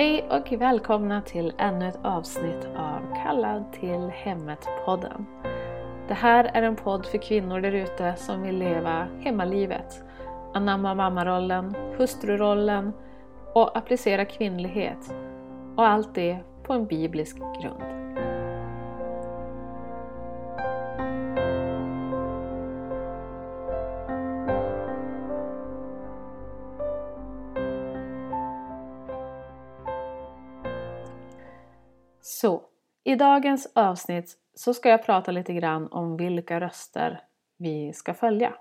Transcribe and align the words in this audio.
Hej 0.00 0.24
och 0.30 0.52
välkomna 0.52 1.22
till 1.22 1.52
ännu 1.58 1.88
ett 1.88 1.98
avsnitt 2.02 2.68
av 2.76 3.14
Kallad 3.22 3.72
till 3.72 4.10
hemmet-podden. 4.10 5.26
Det 6.08 6.14
här 6.14 6.44
är 6.44 6.62
en 6.62 6.76
podd 6.76 7.06
för 7.06 7.18
kvinnor 7.18 7.60
där 7.60 7.72
ute 7.72 8.14
som 8.16 8.42
vill 8.42 8.58
leva 8.58 9.08
hemmalivet, 9.20 10.02
anamma 10.54 10.94
mammarollen, 10.94 11.74
hustrurollen 11.96 12.92
och 13.54 13.76
applicera 13.76 14.24
kvinnlighet. 14.24 15.14
Och 15.76 15.86
allt 15.86 16.14
det 16.14 16.38
på 16.62 16.72
en 16.72 16.86
biblisk 16.86 17.36
grund. 17.36 17.99
I 33.10 33.16
dagens 33.16 33.72
avsnitt 33.74 34.36
så 34.54 34.74
ska 34.74 34.88
jag 34.88 35.06
prata 35.06 35.32
lite 35.32 35.52
grann 35.52 35.88
om 35.90 36.16
vilka 36.16 36.60
röster 36.60 37.22
vi 37.56 37.92
ska 37.92 38.14
följa. 38.14 38.54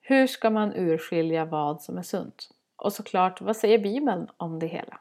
Hur 0.00 0.26
ska 0.26 0.50
man 0.50 0.72
urskilja 0.76 1.44
vad 1.44 1.82
som 1.82 1.98
är 1.98 2.02
sunt? 2.02 2.48
Och 2.76 2.92
såklart, 2.92 3.40
vad 3.40 3.56
säger 3.56 3.78
Bibeln 3.78 4.28
om 4.36 4.58
det 4.58 4.66
hela? 4.66 5.00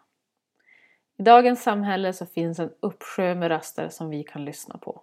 I 1.18 1.24
dagens 1.24 1.64
samhälle 1.64 2.14
så 2.14 2.26
finns 2.26 2.60
en 2.60 2.72
uppsjö 2.80 3.36
med 3.36 3.48
röster 3.48 3.90
som 3.90 4.10
vi 4.10 4.24
kan 4.24 4.46
lyssna 4.46 4.78
på. 4.78 5.02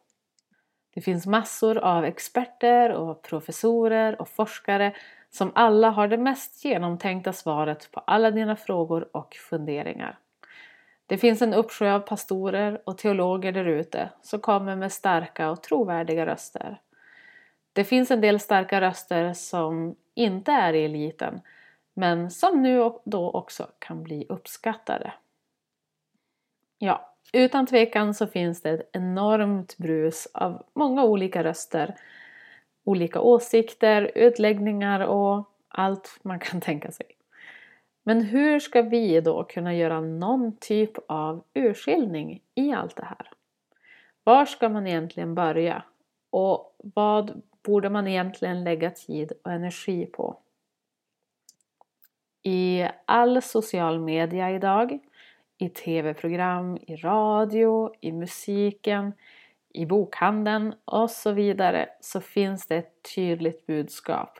Det 0.94 1.00
finns 1.00 1.26
massor 1.26 1.78
av 1.78 2.04
experter 2.04 2.92
och 2.92 3.22
professorer 3.22 4.20
och 4.20 4.28
forskare 4.28 4.94
som 5.30 5.52
alla 5.54 5.90
har 5.90 6.08
det 6.08 6.18
mest 6.18 6.64
genomtänkta 6.64 7.32
svaret 7.32 7.88
på 7.92 8.00
alla 8.00 8.30
dina 8.30 8.56
frågor 8.56 9.16
och 9.16 9.34
funderingar. 9.34 10.18
Det 11.06 11.18
finns 11.18 11.42
en 11.42 11.54
uppsjö 11.54 11.92
av 11.94 12.00
pastorer 12.00 12.82
och 12.84 12.98
teologer 12.98 13.52
därute 13.52 14.10
som 14.22 14.40
kommer 14.40 14.76
med 14.76 14.92
starka 14.92 15.50
och 15.50 15.62
trovärdiga 15.62 16.26
röster. 16.26 16.80
Det 17.72 17.84
finns 17.84 18.10
en 18.10 18.20
del 18.20 18.40
starka 18.40 18.80
röster 18.80 19.32
som 19.32 19.96
inte 20.14 20.52
är 20.52 20.72
i 20.72 20.84
eliten 20.84 21.40
men 21.94 22.30
som 22.30 22.62
nu 22.62 22.80
och 22.80 23.02
då 23.04 23.30
också 23.30 23.68
kan 23.78 24.02
bli 24.02 24.26
uppskattade. 24.28 25.12
Ja, 26.78 27.14
utan 27.32 27.66
tvekan 27.66 28.14
så 28.14 28.26
finns 28.26 28.62
det 28.62 28.70
ett 28.70 28.90
enormt 28.92 29.76
brus 29.76 30.28
av 30.34 30.66
många 30.74 31.04
olika 31.04 31.44
röster, 31.44 31.94
olika 32.84 33.20
åsikter, 33.20 34.12
utläggningar 34.14 35.00
och 35.00 35.50
allt 35.68 36.18
man 36.22 36.38
kan 36.38 36.60
tänka 36.60 36.90
sig. 36.90 37.06
Men 38.06 38.20
hur 38.20 38.58
ska 38.58 38.82
vi 38.82 39.20
då 39.20 39.44
kunna 39.44 39.74
göra 39.74 40.00
någon 40.00 40.56
typ 40.56 40.92
av 41.08 41.44
urskiljning 41.54 42.42
i 42.54 42.72
allt 42.72 42.96
det 42.96 43.04
här? 43.04 43.30
Var 44.24 44.44
ska 44.44 44.68
man 44.68 44.86
egentligen 44.86 45.34
börja? 45.34 45.82
Och 46.30 46.76
vad 46.78 47.42
borde 47.62 47.90
man 47.90 48.06
egentligen 48.08 48.64
lägga 48.64 48.90
tid 48.90 49.32
och 49.44 49.52
energi 49.52 50.06
på? 50.06 50.38
I 52.42 52.86
all 53.04 53.42
social 53.42 54.00
media 54.00 54.50
idag, 54.50 54.98
i 55.58 55.68
tv-program, 55.68 56.76
i 56.76 56.96
radio, 56.96 57.94
i 58.00 58.12
musiken, 58.12 59.12
i 59.72 59.86
bokhandeln 59.86 60.74
och 60.84 61.10
så 61.10 61.32
vidare 61.32 61.88
så 62.00 62.20
finns 62.20 62.66
det 62.66 62.76
ett 62.76 63.14
tydligt 63.14 63.66
budskap. 63.66 64.38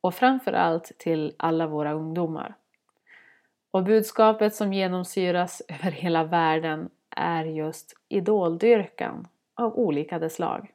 Och 0.00 0.14
framförallt 0.14 0.92
till 0.98 1.34
alla 1.36 1.66
våra 1.66 1.92
ungdomar. 1.92 2.54
Och 3.74 3.84
budskapet 3.84 4.54
som 4.54 4.72
genomsyras 4.72 5.62
över 5.68 5.90
hela 5.90 6.24
världen 6.24 6.90
är 7.16 7.44
just 7.44 7.96
idoldyrkan 8.08 9.28
av 9.54 9.78
olika 9.78 10.30
slag. 10.30 10.72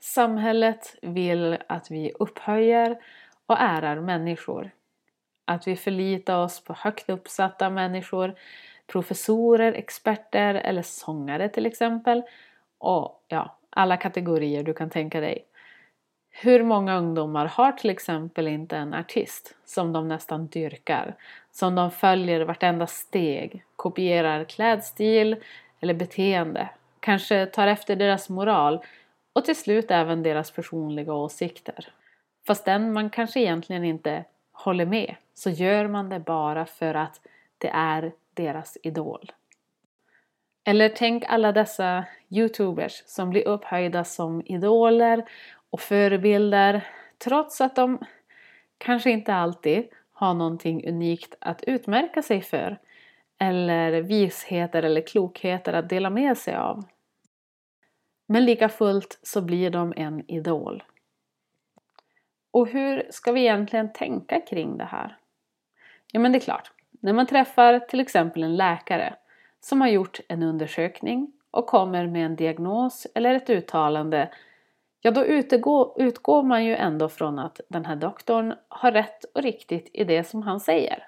Samhället 0.00 0.96
vill 1.02 1.58
att 1.66 1.90
vi 1.90 2.12
upphöjer 2.18 2.98
och 3.46 3.56
ärar 3.60 4.00
människor. 4.00 4.70
Att 5.44 5.66
vi 5.66 5.76
förlitar 5.76 6.44
oss 6.44 6.64
på 6.64 6.72
högt 6.72 7.10
uppsatta 7.10 7.70
människor, 7.70 8.34
professorer, 8.86 9.72
experter 9.72 10.54
eller 10.54 10.82
sångare 10.82 11.48
till 11.48 11.66
exempel. 11.66 12.22
Och 12.78 13.24
ja, 13.28 13.58
alla 13.70 13.96
kategorier 13.96 14.62
du 14.62 14.74
kan 14.74 14.90
tänka 14.90 15.20
dig. 15.20 15.49
Hur 16.30 16.62
många 16.62 16.96
ungdomar 16.96 17.46
har 17.46 17.72
till 17.72 17.90
exempel 17.90 18.48
inte 18.48 18.76
en 18.76 18.94
artist 18.94 19.54
som 19.64 19.92
de 19.92 20.08
nästan 20.08 20.46
dyrkar, 20.46 21.14
som 21.52 21.74
de 21.74 21.90
följer 21.90 22.40
vartenda 22.40 22.86
steg, 22.86 23.64
kopierar 23.76 24.44
klädstil 24.44 25.36
eller 25.80 25.94
beteende, 25.94 26.68
kanske 27.00 27.46
tar 27.46 27.66
efter 27.66 27.96
deras 27.96 28.28
moral 28.28 28.84
och 29.32 29.44
till 29.44 29.56
slut 29.56 29.90
även 29.90 30.22
deras 30.22 30.50
personliga 30.50 31.12
åsikter. 31.12 31.88
Fast 32.46 32.64
den 32.64 32.92
man 32.92 33.10
kanske 33.10 33.40
egentligen 33.40 33.84
inte 33.84 34.24
håller 34.52 34.86
med 34.86 35.14
så 35.34 35.50
gör 35.50 35.86
man 35.86 36.08
det 36.08 36.20
bara 36.20 36.66
för 36.66 36.94
att 36.94 37.20
det 37.58 37.68
är 37.68 38.12
deras 38.34 38.78
idol. 38.82 39.32
Eller 40.64 40.88
tänk 40.88 41.24
alla 41.28 41.52
dessa 41.52 42.04
youtubers 42.28 43.02
som 43.06 43.30
blir 43.30 43.48
upphöjda 43.48 44.04
som 44.04 44.42
idoler 44.46 45.24
och 45.70 45.80
förebilder 45.80 46.86
trots 47.18 47.60
att 47.60 47.76
de 47.76 47.98
kanske 48.78 49.10
inte 49.10 49.34
alltid 49.34 49.88
har 50.12 50.34
någonting 50.34 50.88
unikt 50.88 51.34
att 51.40 51.64
utmärka 51.64 52.22
sig 52.22 52.40
för 52.42 52.78
eller 53.38 53.92
visheter 53.92 54.82
eller 54.82 55.00
klokheter 55.00 55.72
att 55.72 55.88
dela 55.88 56.10
med 56.10 56.38
sig 56.38 56.54
av. 56.54 56.84
Men 58.26 58.44
lika 58.44 58.68
fullt 58.68 59.18
så 59.22 59.42
blir 59.42 59.70
de 59.70 59.94
en 59.96 60.30
idol. 60.30 60.82
Och 62.50 62.68
hur 62.68 63.06
ska 63.10 63.32
vi 63.32 63.40
egentligen 63.40 63.92
tänka 63.92 64.40
kring 64.40 64.78
det 64.78 64.84
här? 64.84 65.16
Ja 66.12 66.20
men 66.20 66.32
det 66.32 66.38
är 66.38 66.40
klart, 66.40 66.72
när 66.90 67.12
man 67.12 67.26
träffar 67.26 67.78
till 67.78 68.00
exempel 68.00 68.42
en 68.42 68.56
läkare 68.56 69.14
som 69.60 69.80
har 69.80 69.88
gjort 69.88 70.20
en 70.28 70.42
undersökning 70.42 71.32
och 71.50 71.66
kommer 71.66 72.06
med 72.06 72.26
en 72.26 72.36
diagnos 72.36 73.06
eller 73.14 73.34
ett 73.34 73.50
uttalande 73.50 74.30
ja 75.00 75.10
då 75.10 75.24
utgår, 75.24 76.02
utgår 76.02 76.42
man 76.42 76.64
ju 76.64 76.76
ändå 76.76 77.08
från 77.08 77.38
att 77.38 77.60
den 77.68 77.84
här 77.84 77.96
doktorn 77.96 78.54
har 78.68 78.92
rätt 78.92 79.24
och 79.24 79.42
riktigt 79.42 79.90
i 79.92 80.04
det 80.04 80.24
som 80.24 80.42
han 80.42 80.60
säger. 80.60 81.06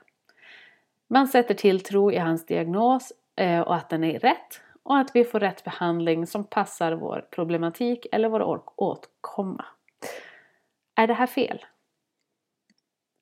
Man 1.08 1.28
sätter 1.28 1.54
tilltro 1.54 2.12
i 2.12 2.19
hans 2.19 2.47
diagnos 2.47 3.12
eh, 3.36 3.60
och 3.60 3.75
att 3.75 3.88
den 3.88 4.04
är 4.04 4.19
rätt 4.19 4.60
och 4.82 4.98
att 4.98 5.16
vi 5.16 5.25
får 5.25 5.41
rätt 5.41 5.64
behandling 5.64 6.26
som 6.26 6.44
passar 6.44 6.92
vår 6.92 7.26
problematik 7.30 8.06
eller 8.12 8.28
vår 8.28 8.62
åtkomma. 8.76 9.64
Är 10.94 11.06
det 11.06 11.14
här 11.14 11.26
fel? 11.26 11.64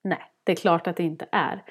Nej, 0.05 0.23
det 0.45 0.53
är 0.53 0.57
klart 0.57 0.87
att 0.87 0.97
det 0.97 1.03
inte 1.03 1.29
är. 1.33 1.65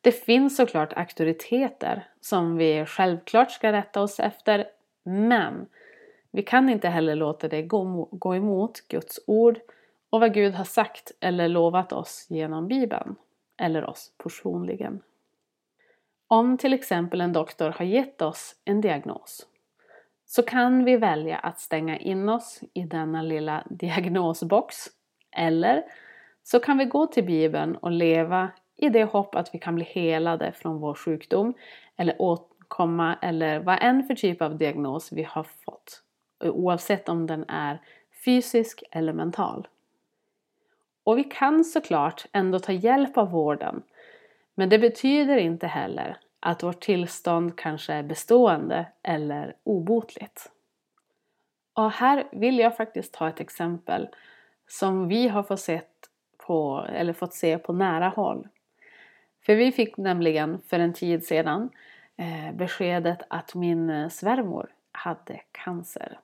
Det 0.00 0.12
finns 0.12 0.56
såklart 0.56 0.92
auktoriteter 0.92 2.08
som 2.20 2.56
vi 2.56 2.86
självklart 2.86 3.50
ska 3.50 3.72
rätta 3.72 4.00
oss 4.02 4.20
efter, 4.20 4.66
men 5.04 5.66
vi 6.34 6.42
kan 6.42 6.68
inte 6.68 6.88
heller 6.88 7.14
låta 7.14 7.48
det 7.48 7.62
gå, 7.62 8.08
gå 8.12 8.34
emot 8.34 8.88
Guds 8.88 9.20
ord 9.26 9.60
och 10.10 10.20
vad 10.20 10.34
Gud 10.34 10.54
har 10.54 10.64
sagt 10.64 11.12
eller 11.20 11.48
lovat 11.48 11.92
oss 11.92 12.26
genom 12.30 12.68
Bibeln, 12.68 13.16
eller 13.56 13.84
oss 13.84 14.12
personligen. 14.22 15.02
Om 16.28 16.58
till 16.58 16.72
exempel 16.72 17.20
en 17.20 17.32
doktor 17.32 17.70
har 17.70 17.84
gett 17.84 18.22
oss 18.22 18.56
en 18.64 18.80
diagnos 18.80 19.46
så 20.26 20.42
kan 20.42 20.84
vi 20.84 20.96
välja 20.96 21.36
att 21.36 21.60
stänga 21.60 21.98
in 21.98 22.28
oss 22.28 22.60
i 22.72 22.82
denna 22.82 23.22
lilla 23.22 23.64
diagnosbox 23.70 24.76
eller 25.36 25.84
så 26.42 26.60
kan 26.60 26.78
vi 26.78 26.84
gå 26.84 27.06
till 27.06 27.24
Bibeln 27.24 27.76
och 27.76 27.90
leva 27.90 28.50
i 28.76 28.88
det 28.88 29.04
hopp 29.04 29.34
att 29.34 29.54
vi 29.54 29.58
kan 29.58 29.74
bli 29.74 29.84
helade 29.84 30.52
från 30.52 30.80
vår 30.80 30.94
sjukdom 30.94 31.54
eller 31.96 32.16
åtkomma 32.18 33.18
eller 33.22 33.60
vad 33.60 33.78
än 33.80 34.02
för 34.02 34.14
typ 34.14 34.42
av 34.42 34.58
diagnos 34.58 35.12
vi 35.12 35.22
har 35.22 35.42
fått 35.44 36.04
oavsett 36.40 37.08
om 37.08 37.26
den 37.26 37.44
är 37.48 37.80
fysisk 38.24 38.82
eller 38.90 39.12
mental. 39.12 39.68
Och 41.04 41.18
vi 41.18 41.24
kan 41.24 41.64
såklart 41.64 42.26
ändå 42.32 42.58
ta 42.58 42.72
hjälp 42.72 43.18
av 43.18 43.30
vården 43.30 43.82
men 44.54 44.68
det 44.68 44.78
betyder 44.78 45.36
inte 45.36 45.66
heller 45.66 46.16
att 46.40 46.62
vårt 46.62 46.80
tillstånd 46.80 47.58
kanske 47.58 47.92
är 47.92 48.02
bestående 48.02 48.86
eller 49.02 49.56
obotligt. 49.64 50.50
Och 51.74 51.90
här 51.90 52.28
vill 52.32 52.58
jag 52.58 52.76
faktiskt 52.76 53.14
ta 53.14 53.28
ett 53.28 53.40
exempel 53.40 54.08
som 54.66 55.08
vi 55.08 55.28
har 55.28 55.42
fått, 55.42 55.60
sett 55.60 55.90
på, 56.46 56.86
eller 56.92 57.12
fått 57.12 57.34
se 57.34 57.58
på 57.58 57.72
nära 57.72 58.08
håll. 58.08 58.48
För 59.46 59.54
vi 59.54 59.72
fick 59.72 59.96
nämligen 59.96 60.60
för 60.60 60.78
en 60.78 60.92
tid 60.92 61.24
sedan 61.24 61.70
eh, 62.16 62.54
beskedet 62.54 63.18
att 63.28 63.54
min 63.54 63.90
eh, 63.90 64.08
svärmor 64.08 64.70
hade 64.92 65.40
cancer. 65.52 66.18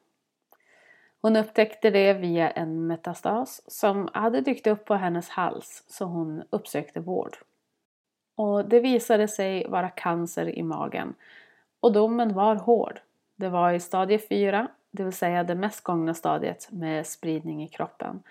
Hon 1.23 1.37
upptäckte 1.37 1.91
det 1.91 2.13
via 2.13 2.51
en 2.51 2.87
metastas 2.87 3.63
som 3.67 4.09
hade 4.13 4.41
dykt 4.41 4.67
upp 4.67 4.85
på 4.85 4.95
hennes 4.95 5.29
hals 5.29 5.85
så 5.87 6.05
hon 6.05 6.43
uppsökte 6.51 7.01
vård. 7.01 7.37
Och 8.35 8.69
det 8.69 8.81
visade 8.81 9.29
sig 9.29 9.67
vara 9.69 9.89
cancer 9.89 10.59
i 10.59 10.63
magen. 10.63 11.15
Och 11.81 11.93
domen 11.93 12.35
var 12.35 12.57
hård. 12.57 13.01
Det 13.37 13.49
var 13.49 13.73
i 13.73 13.81
stadie 13.81 14.19
4, 14.19 14.69
det 14.91 15.05
vill 15.05 15.13
säga 15.13 15.45
det 15.45 15.55
mest 15.55 15.85
gångna 15.85 16.15
stadiet 16.15 16.69
med 16.71 17.07
spridning 17.07 17.63
i 17.63 17.69
kroppen. 17.69 18.23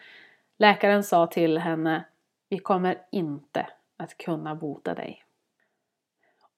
Läkaren 0.57 1.03
sa 1.03 1.27
till 1.27 1.57
henne, 1.57 2.03
vi 2.50 2.57
kommer 2.57 2.97
inte 3.12 3.68
att 3.97 4.18
kunna 4.18 4.56
bota 4.56 4.94
dig. 4.94 5.24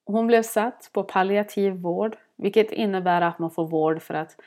Hon 0.06 0.28
blev 0.28 0.44
satt 0.44 0.90
på 0.94 1.04
palliativ 1.04 1.74
vård, 1.74 2.18
vilket 2.36 2.72
innebär 2.72 3.22
att 3.22 3.40
man 3.40 3.52
får 3.52 3.68
vård 3.68 4.02
för 4.02 4.14
att 4.14 4.42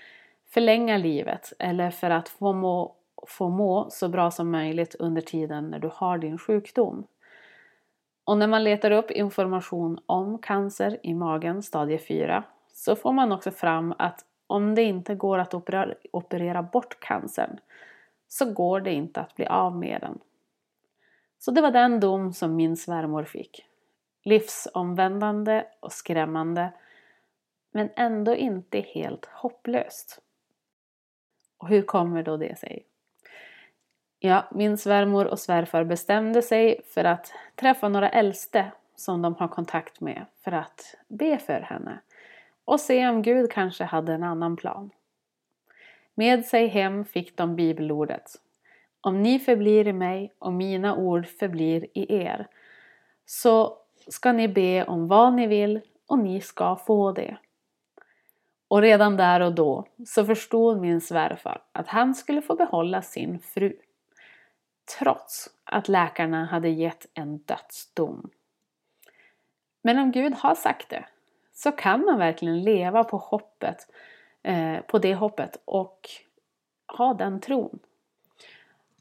förlänga 0.55 0.97
livet 0.97 1.53
eller 1.59 1.91
för 1.91 2.11
att 2.11 2.29
få 2.29 2.53
må, 2.53 2.95
få 3.27 3.49
må 3.49 3.91
så 3.91 4.09
bra 4.09 4.31
som 4.31 4.51
möjligt 4.51 4.95
under 4.95 5.23
tiden 5.23 5.71
när 5.71 5.79
du 5.79 5.91
har 5.95 6.19
din 6.19 6.39
sjukdom. 6.39 7.07
Och 8.25 8.39
när 8.39 8.47
man 8.47 8.65
letar 8.65 8.91
upp 8.91 9.11
information 9.11 10.01
om 10.07 10.39
cancer 10.39 10.99
i 11.03 11.15
magen, 11.15 11.63
stadie 11.63 11.99
4, 11.99 12.45
så 12.73 12.97
får 12.97 13.13
man 13.13 13.33
också 13.33 13.51
fram 13.51 13.95
att 13.99 14.25
om 14.47 14.75
det 14.75 14.83
inte 14.83 15.15
går 15.15 15.39
att 15.39 15.55
operera, 15.55 15.95
operera 16.11 16.63
bort 16.63 17.01
cancern 17.01 17.59
så 18.29 18.53
går 18.53 18.81
det 18.81 18.93
inte 18.93 19.21
att 19.21 19.35
bli 19.35 19.47
av 19.47 19.77
med 19.77 20.01
den. 20.01 20.19
Så 21.39 21.51
det 21.51 21.61
var 21.61 21.71
den 21.71 22.01
dom 22.01 22.33
som 22.33 22.57
min 22.57 22.77
svärmor 22.77 23.25
fick. 23.25 23.65
Livsomvändande 24.25 25.65
och 25.81 25.93
skrämmande 25.93 26.73
men 27.73 27.91
ändå 27.97 28.35
inte 28.35 28.81
helt 28.81 29.27
hopplöst. 29.27 30.21
Och 31.65 31.71
hur 31.71 31.83
kommer 31.83 32.23
då 32.23 32.37
det 32.37 32.59
sig? 32.59 32.85
Ja, 34.19 34.45
min 34.51 34.79
svärmor 34.79 35.25
och 35.25 35.39
svärfar 35.39 35.85
bestämde 35.85 36.43
sig 36.43 36.81
för 36.95 37.05
att 37.05 37.33
träffa 37.55 37.89
några 37.89 38.09
äldste 38.09 38.73
som 38.97 39.23
de 39.23 39.35
har 39.35 39.49
kontakt 39.49 40.01
med 40.01 40.27
för 40.45 40.53
att 40.53 40.95
be 41.09 41.39
för 41.39 41.61
henne 41.61 41.99
och 42.65 42.81
se 42.81 43.09
om 43.09 43.23
Gud 43.23 43.51
kanske 43.51 43.85
hade 43.85 44.13
en 44.13 44.23
annan 44.23 44.57
plan. 44.57 44.91
Med 46.15 46.45
sig 46.45 46.67
hem 46.67 47.05
fick 47.05 47.37
de 47.37 47.57
bibelordet. 47.57 48.31
Om 49.01 49.23
ni 49.23 49.39
förblir 49.39 49.89
i 49.89 49.93
mig 49.93 50.33
och 50.39 50.53
mina 50.53 50.97
ord 50.97 51.27
förblir 51.27 51.87
i 51.95 52.15
er 52.15 52.47
så 53.27 53.79
ska 54.09 54.33
ni 54.33 54.49
be 54.49 54.85
om 54.85 55.09
vad 55.09 55.35
ni 55.35 55.47
vill 55.47 55.81
och 56.07 56.19
ni 56.19 56.41
ska 56.41 56.77
få 56.77 57.13
det. 57.13 57.37
Och 58.75 58.83
redan 58.83 59.17
där 59.17 59.41
och 59.41 59.55
då 59.55 59.87
så 60.07 60.25
förstod 60.25 60.81
min 60.81 61.01
svärfar 61.01 61.63
att 61.73 61.89
han 61.89 62.15
skulle 62.15 62.43
få 62.43 62.55
behålla 62.55 63.03
sin 63.03 63.39
fru. 63.39 63.77
Trots 64.99 65.51
att 65.65 65.89
läkarna 65.89 66.45
hade 66.45 66.69
gett 66.69 67.07
en 67.15 67.39
dödsdom. 67.39 68.31
Men 69.83 69.99
om 69.99 70.13
Gud 70.13 70.35
har 70.35 70.55
sagt 70.55 70.89
det 70.89 71.05
så 71.53 71.73
kan 71.73 72.05
man 72.05 72.19
verkligen 72.19 72.63
leva 72.63 73.05
på 73.05 73.17
hoppet, 73.17 73.77
eh, 74.43 74.81
på 74.81 74.99
det 74.99 75.15
hoppet 75.15 75.63
och 75.65 76.09
ha 76.99 77.15
den 77.15 77.41
tron. 77.41 77.79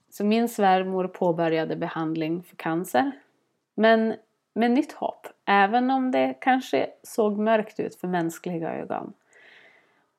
Så 0.09 0.25
min 0.25 0.49
svärmor 0.49 1.07
påbörjade 1.07 1.75
behandling 1.75 2.43
för 2.43 2.55
cancer. 2.55 3.11
Men 3.75 4.15
med 4.53 4.71
nytt 4.71 4.91
hopp, 4.91 5.27
även 5.45 5.91
om 5.91 6.11
det 6.11 6.33
kanske 6.41 6.89
såg 7.03 7.37
mörkt 7.37 7.79
ut 7.79 7.95
för 7.95 8.07
mänskliga 8.07 8.73
ögon. 8.73 9.13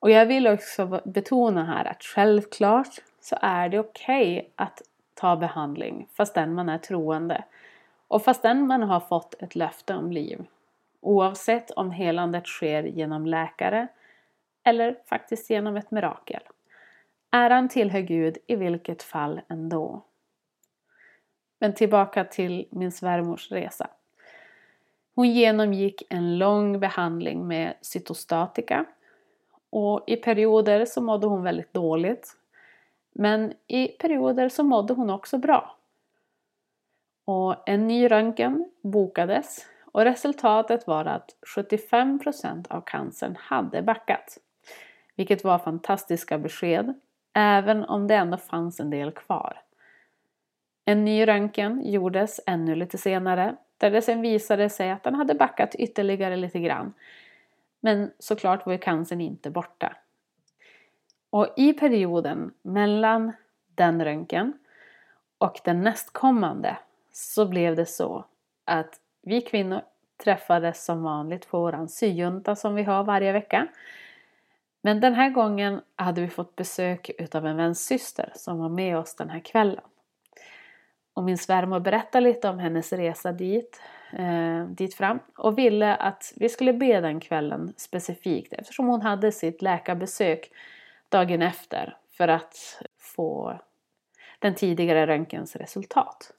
Och 0.04 0.10
jag 0.10 0.26
vill 0.26 0.46
också 0.46 1.00
betona 1.04 1.64
här 1.64 1.84
att 1.84 2.02
självklart 2.02 2.88
så 3.20 3.36
är 3.40 3.68
det 3.68 3.78
okej 3.78 4.38
okay 4.38 4.50
att 4.56 4.82
ta 5.14 5.36
behandling 5.36 6.08
fastän 6.16 6.54
man 6.54 6.68
är 6.68 6.78
troende 6.78 7.44
och 8.08 8.22
fastän 8.22 8.66
man 8.66 8.82
har 8.82 9.00
fått 9.00 9.42
ett 9.42 9.54
löfte 9.54 9.94
om 9.94 10.12
liv. 10.12 10.46
Oavsett 11.00 11.70
om 11.70 11.90
helandet 11.90 12.46
sker 12.46 12.82
genom 12.82 13.26
läkare 13.26 13.88
eller 14.64 14.96
faktiskt 15.08 15.50
genom 15.50 15.76
ett 15.76 15.90
mirakel. 15.90 16.42
Äran 17.30 17.68
tillhör 17.68 18.00
Gud 18.00 18.38
i 18.46 18.56
vilket 18.56 19.02
fall 19.02 19.40
ändå. 19.48 20.02
Men 21.58 21.74
tillbaka 21.74 22.24
till 22.24 22.68
min 22.70 22.92
svärmors 22.92 23.52
resa. 23.52 23.90
Hon 25.14 25.30
genomgick 25.30 26.02
en 26.10 26.38
lång 26.38 26.80
behandling 26.80 27.46
med 27.48 27.74
cytostatika 27.80 28.86
och 29.74 30.04
i 30.06 30.16
perioder 30.16 30.84
så 30.84 31.00
mådde 31.00 31.26
hon 31.26 31.42
väldigt 31.42 31.74
dåligt. 31.74 32.36
Men 33.12 33.52
i 33.66 33.88
perioder 33.88 34.48
så 34.48 34.62
mådde 34.62 34.94
hon 34.94 35.10
också 35.10 35.38
bra. 35.38 35.76
Och 37.24 37.68
en 37.68 37.86
ny 37.86 38.10
röntgen 38.10 38.70
bokades 38.82 39.66
och 39.92 40.04
resultatet 40.04 40.86
var 40.86 41.04
att 41.04 41.30
75% 41.56 42.66
av 42.70 42.80
cancern 42.80 43.36
hade 43.38 43.82
backat. 43.82 44.38
Vilket 45.16 45.44
var 45.44 45.58
fantastiska 45.58 46.38
besked, 46.38 46.94
även 47.32 47.84
om 47.84 48.06
det 48.06 48.14
ändå 48.14 48.36
fanns 48.36 48.80
en 48.80 48.90
del 48.90 49.10
kvar. 49.10 49.60
En 50.84 51.04
ny 51.04 51.26
röntgen 51.26 51.82
gjordes 51.84 52.40
ännu 52.46 52.74
lite 52.74 52.98
senare 52.98 53.56
där 53.78 53.90
det 53.90 54.02
sen 54.02 54.20
visade 54.20 54.70
sig 54.70 54.90
att 54.90 55.02
den 55.02 55.14
hade 55.14 55.34
backat 55.34 55.74
ytterligare 55.74 56.36
lite 56.36 56.60
grann. 56.60 56.92
Men 57.84 58.10
såklart 58.18 58.66
var 58.66 58.72
ju 58.72 58.78
cancern 58.78 59.20
inte 59.20 59.50
borta. 59.50 59.96
Och 61.30 61.48
i 61.56 61.72
perioden 61.72 62.54
mellan 62.62 63.32
den 63.74 64.04
röntgen 64.04 64.52
och 65.38 65.60
den 65.64 65.80
nästkommande 65.80 66.76
så 67.12 67.46
blev 67.46 67.76
det 67.76 67.86
så 67.86 68.24
att 68.64 69.00
vi 69.22 69.40
kvinnor 69.40 69.80
träffades 70.24 70.84
som 70.84 71.02
vanligt 71.02 71.48
på 71.48 71.60
våran 71.60 71.88
syjunta 71.88 72.56
som 72.56 72.74
vi 72.74 72.82
har 72.82 73.04
varje 73.04 73.32
vecka. 73.32 73.66
Men 74.82 75.00
den 75.00 75.14
här 75.14 75.30
gången 75.30 75.80
hade 75.96 76.20
vi 76.20 76.28
fått 76.28 76.56
besök 76.56 77.10
utav 77.18 77.46
en 77.46 77.56
väns 77.56 77.86
syster 77.86 78.32
som 78.34 78.58
var 78.58 78.68
med 78.68 78.98
oss 78.98 79.14
den 79.14 79.30
här 79.30 79.40
kvällen. 79.40 79.84
Och 81.14 81.24
min 81.24 81.38
svärmor 81.38 81.80
berättade 81.80 82.24
lite 82.24 82.48
om 82.48 82.58
hennes 82.58 82.92
resa 82.92 83.32
dit, 83.32 83.80
eh, 84.12 84.64
dit 84.64 84.94
fram 84.94 85.18
och 85.36 85.58
ville 85.58 85.96
att 85.96 86.32
vi 86.36 86.48
skulle 86.48 86.72
be 86.72 87.00
den 87.00 87.20
kvällen 87.20 87.74
specifikt 87.76 88.52
eftersom 88.52 88.86
hon 88.86 89.02
hade 89.02 89.32
sitt 89.32 89.62
läkarbesök 89.62 90.50
dagen 91.08 91.42
efter 91.42 91.96
för 92.10 92.28
att 92.28 92.82
få 92.98 93.60
den 94.38 94.54
tidigare 94.54 95.06
röntgens 95.06 95.56
resultat. 95.56 96.32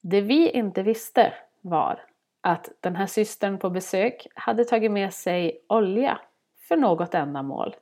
Det 0.00 0.20
vi 0.20 0.50
inte 0.50 0.82
visste 0.82 1.32
var 1.60 2.04
att 2.40 2.68
den 2.80 2.96
här 2.96 3.06
systern 3.06 3.58
på 3.58 3.70
besök 3.70 4.26
hade 4.34 4.64
tagit 4.64 4.92
med 4.92 5.14
sig 5.14 5.64
olja 5.68 6.20
för 6.68 6.76
något 6.76 7.14
ändamål. 7.14 7.76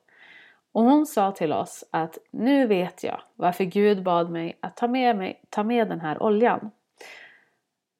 Och 0.78 0.84
hon 0.84 1.06
sa 1.06 1.32
till 1.32 1.52
oss 1.52 1.84
att 1.90 2.18
nu 2.30 2.66
vet 2.66 3.04
jag 3.04 3.20
varför 3.36 3.64
Gud 3.64 4.02
bad 4.02 4.30
mig 4.30 4.58
att 4.60 4.76
ta 4.76 4.88
med, 4.88 5.16
mig, 5.16 5.42
ta 5.50 5.64
med 5.64 5.88
den 5.88 6.00
här 6.00 6.22
oljan. 6.22 6.70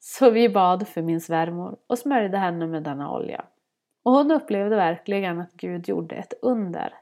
Så 0.01 0.31
vi 0.31 0.49
bad 0.49 0.89
för 0.89 1.03
min 1.03 1.21
svärmor 1.21 1.77
och 1.87 1.99
smörjde 1.99 2.39
henne 2.39 2.67
med 2.67 2.83
denna 2.83 3.13
olja. 3.13 3.45
Och 4.03 4.13
hon 4.13 4.31
upplevde 4.31 4.77
verkligen 4.77 5.41
att 5.41 5.53
Gud 5.53 5.89
gjorde 5.89 6.17
ett 6.17 6.35
under. 6.43 6.95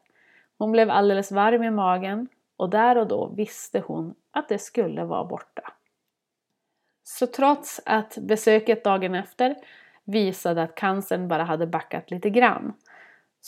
Hon 0.59 0.73
blev 0.73 0.91
alldeles 0.91 1.33
varm 1.33 1.63
i 1.63 1.71
magen 1.71 2.29
och 2.57 2.71
där 2.71 2.99
och 2.99 3.07
då 3.07 3.27
visste 3.27 3.81
hon 3.81 4.15
att 4.31 4.49
det 4.49 4.59
skulle 4.59 5.05
vara 5.05 5.25
borta. 5.25 5.73
Så 7.05 7.27
trots 7.27 7.81
att 7.87 8.19
besöket 8.19 8.85
dagen 8.85 9.15
efter 9.15 9.57
visade 10.05 10.63
att 10.63 10.75
cancern 10.75 11.29
bara 11.29 11.45
hade 11.45 11.67
backat 11.67 12.11
lite 12.11 12.31
grann 12.31 12.73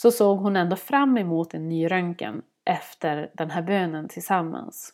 så 0.01 0.11
såg 0.11 0.39
hon 0.39 0.55
ändå 0.55 0.75
fram 0.75 1.17
emot 1.17 1.53
en 1.53 1.69
ny 1.69 1.87
röntgen 1.91 2.41
efter 2.65 3.31
den 3.33 3.51
här 3.51 3.61
bönen 3.61 4.07
tillsammans. 4.07 4.93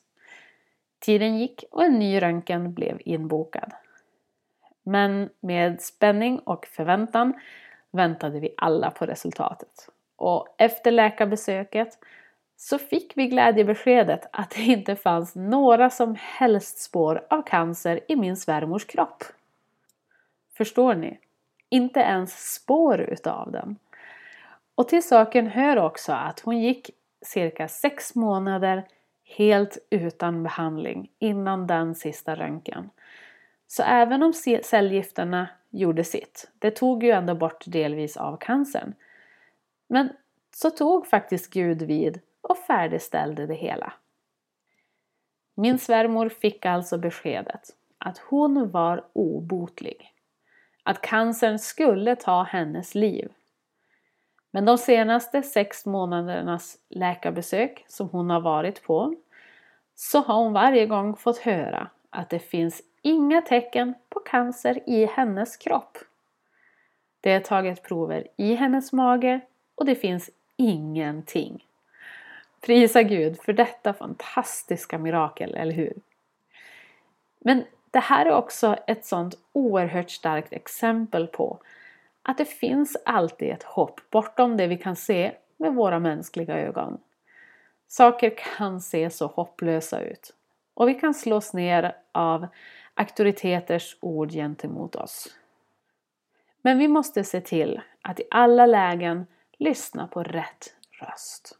Tiden 1.00 1.38
gick 1.38 1.64
och 1.72 1.84
en 1.84 2.00
ny 2.00 2.22
röntgen 2.22 2.74
blev 2.74 2.98
inbokad. 3.06 3.72
Men 4.84 5.30
med 5.40 5.82
spänning 5.82 6.40
och 6.40 6.66
förväntan 6.66 7.34
väntade 7.92 8.40
vi 8.40 8.54
alla 8.58 8.92
på 8.92 9.06
resultatet. 9.06 9.90
Och 10.16 10.56
efter 10.58 10.92
läkarbesöket 10.92 12.00
så 12.56 12.78
fick 12.78 13.18
vi 13.18 13.28
glädjebeskedet 13.28 14.30
att 14.32 14.50
det 14.50 14.62
inte 14.62 14.96
fanns 14.96 15.36
några 15.36 15.90
som 15.90 16.16
helst 16.20 16.80
spår 16.80 17.28
av 17.30 17.42
cancer 17.42 18.00
i 18.08 18.16
min 18.16 18.38
svärmors 18.38 18.86
kropp. 18.86 19.24
Förstår 20.58 20.96
ni? 20.96 21.20
Inte 21.70 22.00
ens 22.00 22.54
spår 22.54 23.02
utav 23.02 23.52
den. 23.52 23.78
Och 24.75 24.88
till 24.88 25.08
saken 25.08 25.48
hör 25.48 25.77
också 25.77 26.13
att 26.13 26.39
hon 26.39 26.60
gick 26.60 26.89
cirka 27.22 27.67
sex 27.67 28.15
månader 28.15 28.88
helt 29.24 29.77
utan 29.89 30.44
behandling 30.44 31.12
innan 31.20 31.67
den 31.67 31.96
sista 31.96 32.36
röntgen. 32.36 32.89
Så 33.67 33.84
även 33.84 34.24
om 34.24 34.34
cellgifterna 34.63 35.48
gjorde 35.70 36.03
sitt, 36.03 36.51
det 36.60 36.72
tog 36.72 37.03
ju 37.03 37.12
ändå 37.12 37.36
bort 37.36 37.63
delvis 37.65 38.17
av 38.17 38.38
cancern. 38.38 38.94
Men 39.88 40.10
så 40.55 40.70
tog 40.70 41.08
faktiskt 41.08 41.53
Gud 41.53 41.82
vid 41.82 42.20
och 42.41 42.58
färdigställde 42.58 43.46
det 43.46 43.53
hela. 43.53 43.94
Min 45.55 45.79
svärmor 45.79 46.29
fick 46.29 46.65
alltså 46.65 46.98
beskedet 46.98 47.70
att 47.98 48.17
hon 48.17 48.72
var 48.72 49.05
obotlig. 49.13 50.12
att 50.84 51.01
cancern 51.01 51.60
skulle 51.60 52.15
ta 52.15 52.44
hennes 52.44 52.96
liv. 52.96 53.32
Men 54.56 54.66
de 54.66 54.78
senaste 54.78 55.44
sex 55.44 55.86
månadernas 55.86 56.78
läkarbesök 56.90 57.86
som 57.88 58.10
hon 58.10 58.30
har 58.30 58.42
varit 58.42 58.84
på 58.84 59.16
så 59.96 60.20
har 60.20 60.36
hon 60.36 60.54
varje 60.54 60.86
gång 60.86 61.16
fått 61.16 61.38
höra 61.38 61.90
att 62.10 62.30
det 62.30 62.40
finns 62.40 62.82
inga 63.02 63.42
tecken 63.42 63.94
på 64.10 64.20
cancer 64.20 64.90
i 64.90 65.06
hennes 65.06 65.58
kropp. 65.58 65.98
Det 67.22 67.32
är 67.32 67.40
taget 67.40 67.84
prover 67.84 68.28
i 68.38 68.56
hennes 68.56 68.94
mage 68.94 69.40
och 69.76 69.86
det 69.86 69.96
finns 69.96 70.30
ingenting. 70.58 71.66
Prisa 72.62 73.04
Gud 73.04 73.40
för 73.42 73.54
detta 73.54 73.94
fantastiska 73.94 74.98
mirakel, 74.98 75.56
eller 75.56 75.74
hur? 75.74 75.94
Men 77.40 77.64
det 77.92 78.00
här 78.00 78.26
är 78.26 78.32
också 78.32 78.78
ett 78.88 79.06
sånt 79.06 79.36
oerhört 79.54 80.10
starkt 80.10 80.54
exempel 80.54 81.28
på 81.28 81.60
att 82.27 82.38
det 82.38 82.46
finns 82.46 82.98
alltid 83.05 83.50
ett 83.50 83.63
hopp 83.63 84.01
bortom 84.10 84.58
det 84.58 84.67
vi 84.67 84.77
kan 84.77 84.96
se 84.96 85.36
med 85.58 85.74
våra 85.74 86.00
mänskliga 86.00 86.58
ögon. 86.58 86.98
Saker 87.88 88.34
kan 88.58 88.82
se 88.82 89.10
så 89.10 89.27
hopplösa 89.27 90.01
ut 90.01 90.34
och 90.74 90.88
vi 90.88 90.94
kan 90.94 91.13
slås 91.13 91.53
ner 91.53 91.96
av 92.12 92.48
auktoriteters 92.94 93.98
ord 94.00 94.32
gentemot 94.32 94.96
oss. 94.96 95.27
Men 96.62 96.77
vi 96.77 96.88
måste 96.88 97.24
se 97.24 97.41
till 97.41 97.82
att 98.01 98.20
i 98.20 98.24
alla 98.32 98.65
lägen 98.65 99.25
lyssna 99.58 100.08
på 100.08 100.24
rätt 100.24 100.75
röst. 101.01 101.58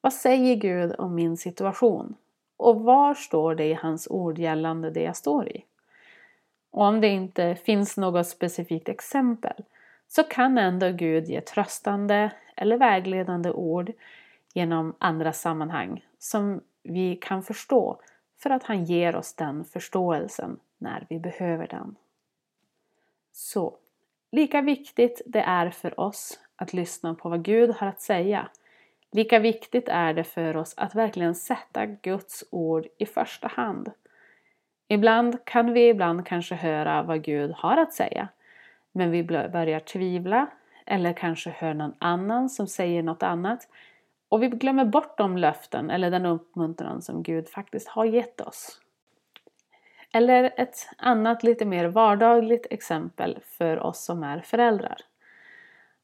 Vad 0.00 0.12
säger 0.12 0.56
Gud 0.56 0.94
om 0.98 1.14
min 1.14 1.36
situation? 1.36 2.14
Och 2.56 2.80
var 2.80 3.14
står 3.14 3.54
det 3.54 3.64
i 3.64 3.74
hans 3.74 4.08
ord 4.10 4.38
gällande 4.38 4.90
det 4.90 5.02
jag 5.02 5.16
står 5.16 5.48
i? 5.48 5.64
Och 6.70 6.82
om 6.82 7.00
det 7.00 7.08
inte 7.08 7.54
finns 7.54 7.96
något 7.96 8.26
specifikt 8.26 8.88
exempel 8.88 9.64
så 10.08 10.22
kan 10.22 10.58
ändå 10.58 10.90
Gud 10.92 11.24
ge 11.24 11.40
tröstande 11.40 12.32
eller 12.56 12.76
vägledande 12.76 13.50
ord 13.50 13.92
genom 14.54 14.94
andra 14.98 15.32
sammanhang 15.32 16.04
som 16.18 16.60
vi 16.82 17.16
kan 17.16 17.42
förstå 17.42 18.00
för 18.38 18.50
att 18.50 18.62
han 18.62 18.84
ger 18.84 19.16
oss 19.16 19.34
den 19.34 19.64
förståelsen 19.64 20.58
när 20.78 21.06
vi 21.08 21.18
behöver 21.18 21.66
den. 21.66 21.96
Så, 23.32 23.76
lika 24.32 24.60
viktigt 24.60 25.22
det 25.26 25.40
är 25.40 25.70
för 25.70 26.00
oss 26.00 26.40
att 26.56 26.72
lyssna 26.72 27.14
på 27.14 27.28
vad 27.28 27.42
Gud 27.42 27.70
har 27.70 27.86
att 27.86 28.00
säga, 28.00 28.48
lika 29.10 29.38
viktigt 29.38 29.88
är 29.88 30.14
det 30.14 30.24
för 30.24 30.56
oss 30.56 30.74
att 30.76 30.94
verkligen 30.94 31.34
sätta 31.34 31.86
Guds 31.86 32.44
ord 32.50 32.86
i 32.98 33.06
första 33.06 33.48
hand. 33.48 33.90
Ibland 34.88 35.44
kan 35.44 35.72
vi 35.72 35.88
ibland 35.88 36.26
kanske 36.26 36.54
höra 36.54 37.02
vad 37.02 37.22
Gud 37.22 37.50
har 37.50 37.76
att 37.76 37.92
säga, 37.92 38.28
men 38.92 39.10
vi 39.10 39.24
börjar 39.24 39.80
tvivla 39.80 40.46
eller 40.86 41.12
kanske 41.12 41.50
hör 41.50 41.74
någon 41.74 41.94
annan 41.98 42.48
som 42.48 42.66
säger 42.66 43.02
något 43.02 43.22
annat 43.22 43.68
och 44.28 44.42
vi 44.42 44.48
glömmer 44.48 44.84
bort 44.84 45.18
de 45.18 45.36
löften 45.36 45.90
eller 45.90 46.10
den 46.10 46.26
uppmuntran 46.26 47.02
som 47.02 47.22
Gud 47.22 47.48
faktiskt 47.48 47.88
har 47.88 48.04
gett 48.04 48.40
oss. 48.40 48.80
Eller 50.12 50.52
ett 50.56 50.76
annat 50.98 51.42
lite 51.42 51.64
mer 51.64 51.84
vardagligt 51.84 52.66
exempel 52.70 53.38
för 53.42 53.78
oss 53.78 54.04
som 54.04 54.22
är 54.22 54.40
föräldrar. 54.40 54.96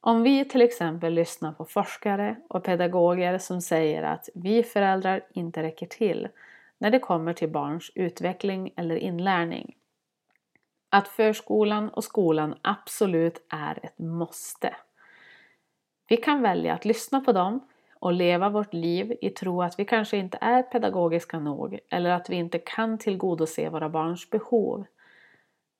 Om 0.00 0.22
vi 0.22 0.44
till 0.44 0.62
exempel 0.62 1.14
lyssnar 1.14 1.52
på 1.52 1.64
forskare 1.64 2.36
och 2.48 2.64
pedagoger 2.64 3.38
som 3.38 3.60
säger 3.60 4.02
att 4.02 4.28
vi 4.34 4.62
föräldrar 4.62 5.20
inte 5.32 5.62
räcker 5.62 5.86
till 5.86 6.28
när 6.84 6.90
det 6.90 6.98
kommer 6.98 7.32
till 7.32 7.48
barns 7.48 7.90
utveckling 7.94 8.72
eller 8.76 8.96
inlärning. 8.96 9.74
Att 10.90 11.08
förskolan 11.08 11.88
och 11.88 12.04
skolan 12.04 12.54
absolut 12.62 13.46
är 13.48 13.78
ett 13.82 13.98
måste. 13.98 14.76
Vi 16.08 16.16
kan 16.16 16.42
välja 16.42 16.74
att 16.74 16.84
lyssna 16.84 17.20
på 17.20 17.32
dem 17.32 17.68
och 17.98 18.12
leva 18.12 18.48
vårt 18.48 18.74
liv 18.74 19.16
i 19.20 19.30
tro 19.30 19.62
att 19.62 19.78
vi 19.78 19.84
kanske 19.84 20.16
inte 20.16 20.38
är 20.40 20.62
pedagogiska 20.62 21.38
nog 21.38 21.78
eller 21.90 22.10
att 22.10 22.30
vi 22.30 22.36
inte 22.36 22.58
kan 22.58 22.98
tillgodose 22.98 23.68
våra 23.68 23.88
barns 23.88 24.30
behov. 24.30 24.84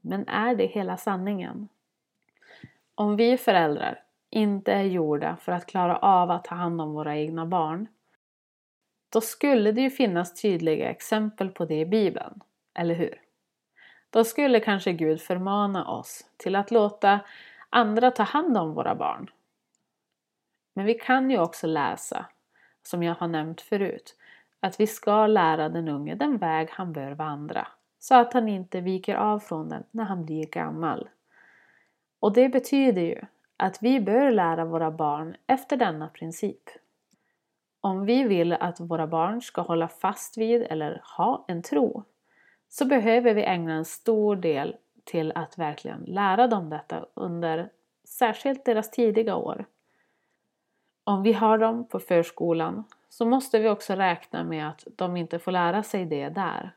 Men 0.00 0.28
är 0.28 0.54
det 0.54 0.66
hela 0.66 0.96
sanningen? 0.96 1.68
Om 2.94 3.16
vi 3.16 3.38
föräldrar 3.38 4.02
inte 4.30 4.72
är 4.72 4.84
gjorda 4.84 5.36
för 5.36 5.52
att 5.52 5.66
klara 5.66 5.96
av 5.96 6.30
att 6.30 6.44
ta 6.44 6.54
hand 6.54 6.80
om 6.80 6.92
våra 6.92 7.16
egna 7.16 7.46
barn, 7.46 7.88
då 9.14 9.20
skulle 9.20 9.72
det 9.72 9.80
ju 9.80 9.90
finnas 9.90 10.42
tydliga 10.42 10.90
exempel 10.90 11.48
på 11.48 11.64
det 11.64 11.80
i 11.80 11.86
Bibeln, 11.86 12.40
eller 12.74 12.94
hur? 12.94 13.20
Då 14.10 14.24
skulle 14.24 14.60
kanske 14.60 14.92
Gud 14.92 15.20
förmana 15.20 15.88
oss 15.88 16.26
till 16.36 16.56
att 16.56 16.70
låta 16.70 17.20
andra 17.70 18.10
ta 18.10 18.22
hand 18.22 18.56
om 18.56 18.74
våra 18.74 18.94
barn 18.94 19.30
men 20.74 20.86
vi 20.86 20.94
kan 20.94 21.30
ju 21.30 21.38
också 21.38 21.66
läsa, 21.66 22.26
som 22.82 23.02
jag 23.02 23.14
har 23.14 23.28
nämnt 23.28 23.60
förut, 23.60 24.16
att 24.60 24.80
vi 24.80 24.86
ska 24.86 25.26
lära 25.26 25.68
den 25.68 25.88
unge 25.88 26.14
den 26.14 26.38
väg 26.38 26.68
han 26.70 26.92
bör 26.92 27.12
vandra 27.12 27.66
så 27.98 28.14
att 28.14 28.32
han 28.32 28.48
inte 28.48 28.80
viker 28.80 29.14
av 29.14 29.38
från 29.38 29.68
den 29.68 29.84
när 29.90 30.04
han 30.04 30.24
blir 30.24 30.46
gammal. 30.46 31.08
Och 32.20 32.32
det 32.32 32.48
betyder 32.48 33.02
ju 33.02 33.20
att 33.56 33.82
vi 33.82 34.00
bör 34.00 34.30
lära 34.30 34.64
våra 34.64 34.90
barn 34.90 35.36
efter 35.46 35.76
denna 35.76 36.08
princip. 36.08 36.62
Om 37.84 38.04
vi 38.04 38.24
vill 38.24 38.52
att 38.52 38.80
våra 38.80 39.06
barn 39.06 39.42
ska 39.42 39.60
hålla 39.60 39.88
fast 39.88 40.38
vid 40.38 40.62
eller 40.62 41.02
ha 41.16 41.44
en 41.48 41.62
tro 41.62 42.04
så 42.68 42.84
behöver 42.84 43.34
vi 43.34 43.44
ägna 43.44 43.74
en 43.74 43.84
stor 43.84 44.36
del 44.36 44.76
till 45.04 45.32
att 45.34 45.58
verkligen 45.58 46.00
lära 46.00 46.46
dem 46.46 46.70
detta 46.70 47.06
under 47.14 47.68
särskilt 48.04 48.64
deras 48.64 48.90
tidiga 48.90 49.36
år. 49.36 49.64
Om 51.04 51.22
vi 51.22 51.32
har 51.32 51.58
dem 51.58 51.88
på 51.88 52.00
förskolan 52.00 52.84
så 53.08 53.26
måste 53.26 53.58
vi 53.58 53.68
också 53.68 53.94
räkna 53.94 54.44
med 54.44 54.68
att 54.68 54.86
de 54.96 55.16
inte 55.16 55.38
får 55.38 55.52
lära 55.52 55.82
sig 55.82 56.04
det 56.04 56.28
där. 56.28 56.70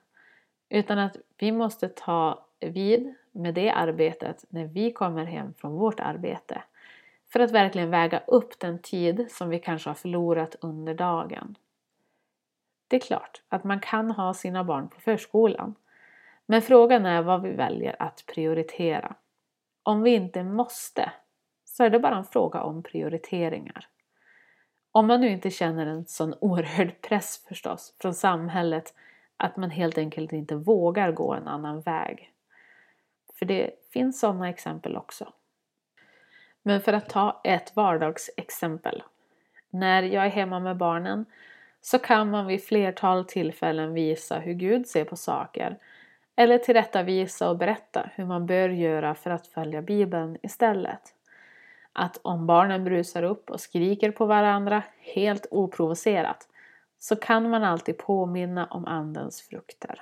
Utan 0.70 1.00
att 1.00 1.18
vi 1.38 1.52
måste 1.52 1.90
ta 1.90 2.46
vid 2.60 3.14
med 3.32 3.54
det 3.54 3.72
arbetet 3.72 4.46
när 4.50 4.66
vi 4.66 4.92
kommer 4.92 5.26
hem 5.26 5.54
från 5.54 5.74
vårt 5.74 6.00
arbete. 6.00 6.62
För 7.34 7.40
att 7.40 7.52
verkligen 7.52 7.90
väga 7.90 8.20
upp 8.28 8.60
den 8.60 8.82
tid 8.82 9.26
som 9.30 9.50
vi 9.50 9.60
kanske 9.60 9.90
har 9.90 9.96
förlorat 9.96 10.56
under 10.62 10.94
dagen. 10.94 11.56
Det 12.88 12.96
är 12.96 13.00
klart 13.00 13.42
att 13.50 13.64
man 13.64 13.80
kan 13.80 14.12
ha 14.12 14.34
sina 14.34 14.64
barn 14.64 14.90
på 14.90 15.00
förskolan. 15.00 15.76
Men 16.46 16.62
frågan 16.62 17.06
är 17.06 17.22
vad 17.22 17.42
vi 17.42 17.52
väljer 17.52 17.96
att 18.00 18.24
prioritera. 18.28 19.16
Om 19.84 20.02
vi 20.02 20.16
inte 20.16 20.44
måste 20.44 21.12
så 21.66 21.84
är 21.84 21.90
det 21.90 22.00
bara 22.00 22.16
en 22.16 22.24
fråga 22.24 22.64
om 22.64 22.84
prioriteringar. 22.84 23.88
Om 24.92 25.08
man 25.08 25.22
nu 25.22 25.30
inte 25.30 25.50
känner 25.50 25.86
en 25.86 26.06
sån 26.06 26.34
oerhörd 26.42 27.02
press 27.02 27.46
förstås 27.48 27.96
från 28.02 28.14
samhället 28.14 28.94
att 29.38 29.58
man 29.58 29.70
helt 29.70 29.98
enkelt 29.98 30.34
inte 30.34 30.56
vågar 30.56 31.12
gå 31.12 31.34
en 31.34 31.48
annan 31.48 31.82
väg. 31.82 32.34
För 33.40 33.46
det 33.46 33.72
finns 33.94 34.20
sådana 34.20 34.50
exempel 34.50 34.98
också. 34.98 35.34
Men 36.68 36.82
för 36.82 36.94
att 36.94 37.10
ta 37.10 37.42
ett 37.44 37.76
vardagsexempel. 37.76 39.04
När 39.70 40.04
jag 40.04 40.26
är 40.26 40.30
hemma 40.30 40.60
med 40.60 40.78
barnen 40.78 41.26
så 41.82 42.00
kan 42.00 42.30
man 42.30 42.48
vid 42.48 42.64
flertal 42.64 43.26
tillfällen 43.26 43.94
visa 43.94 44.40
hur 44.40 44.54
Gud 44.54 44.88
ser 44.88 45.06
på 45.06 45.16
saker 45.16 45.78
eller 46.36 46.58
tillrättavisa 46.58 47.50
och 47.50 47.58
berätta 47.58 48.10
hur 48.16 48.26
man 48.26 48.46
bör 48.46 48.70
göra 48.70 49.16
för 49.16 49.30
att 49.30 49.48
följa 49.48 49.82
Bibeln 49.82 50.38
istället 50.44 51.02
att 51.94 52.20
om 52.22 52.48
barnen 52.48 52.84
brusar 52.84 53.24
upp 53.24 53.50
och 53.50 53.60
skriker 53.60 54.12
på 54.12 54.26
varandra 54.26 54.84
helt 55.00 55.46
oprovocerat 55.52 56.48
så 57.00 57.16
kan 57.16 57.50
man 57.50 57.64
alltid 57.64 57.98
påminna 57.98 58.66
om 58.66 58.86
Andens 58.86 59.42
frukter. 59.42 60.02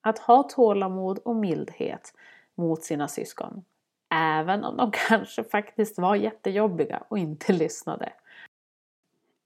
Att 0.00 0.18
ha 0.18 0.42
tålamod 0.42 1.18
och 1.18 1.36
mildhet 1.36 2.14
mot 2.54 2.82
sina 2.82 3.08
syskon. 3.08 3.64
Även 4.14 4.64
om 4.64 4.76
de 4.76 4.90
kanske 5.08 5.44
faktiskt 5.44 5.98
var 5.98 6.14
jättejobbiga 6.14 7.02
och 7.08 7.18
inte 7.18 7.52
lyssnade. 7.52 8.12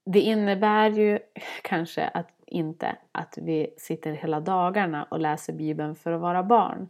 Det 0.05 0.19
innebär 0.19 0.89
ju 0.89 1.19
kanske 1.61 2.07
att 2.07 2.27
inte 2.45 2.95
att 3.11 3.37
vi 3.41 3.73
sitter 3.77 4.11
hela 4.11 4.39
dagarna 4.39 5.03
och 5.03 5.19
läser 5.19 5.53
Bibeln 5.53 5.95
för 5.95 6.11
att 6.11 6.21
vara 6.21 6.43
barn. 6.43 6.89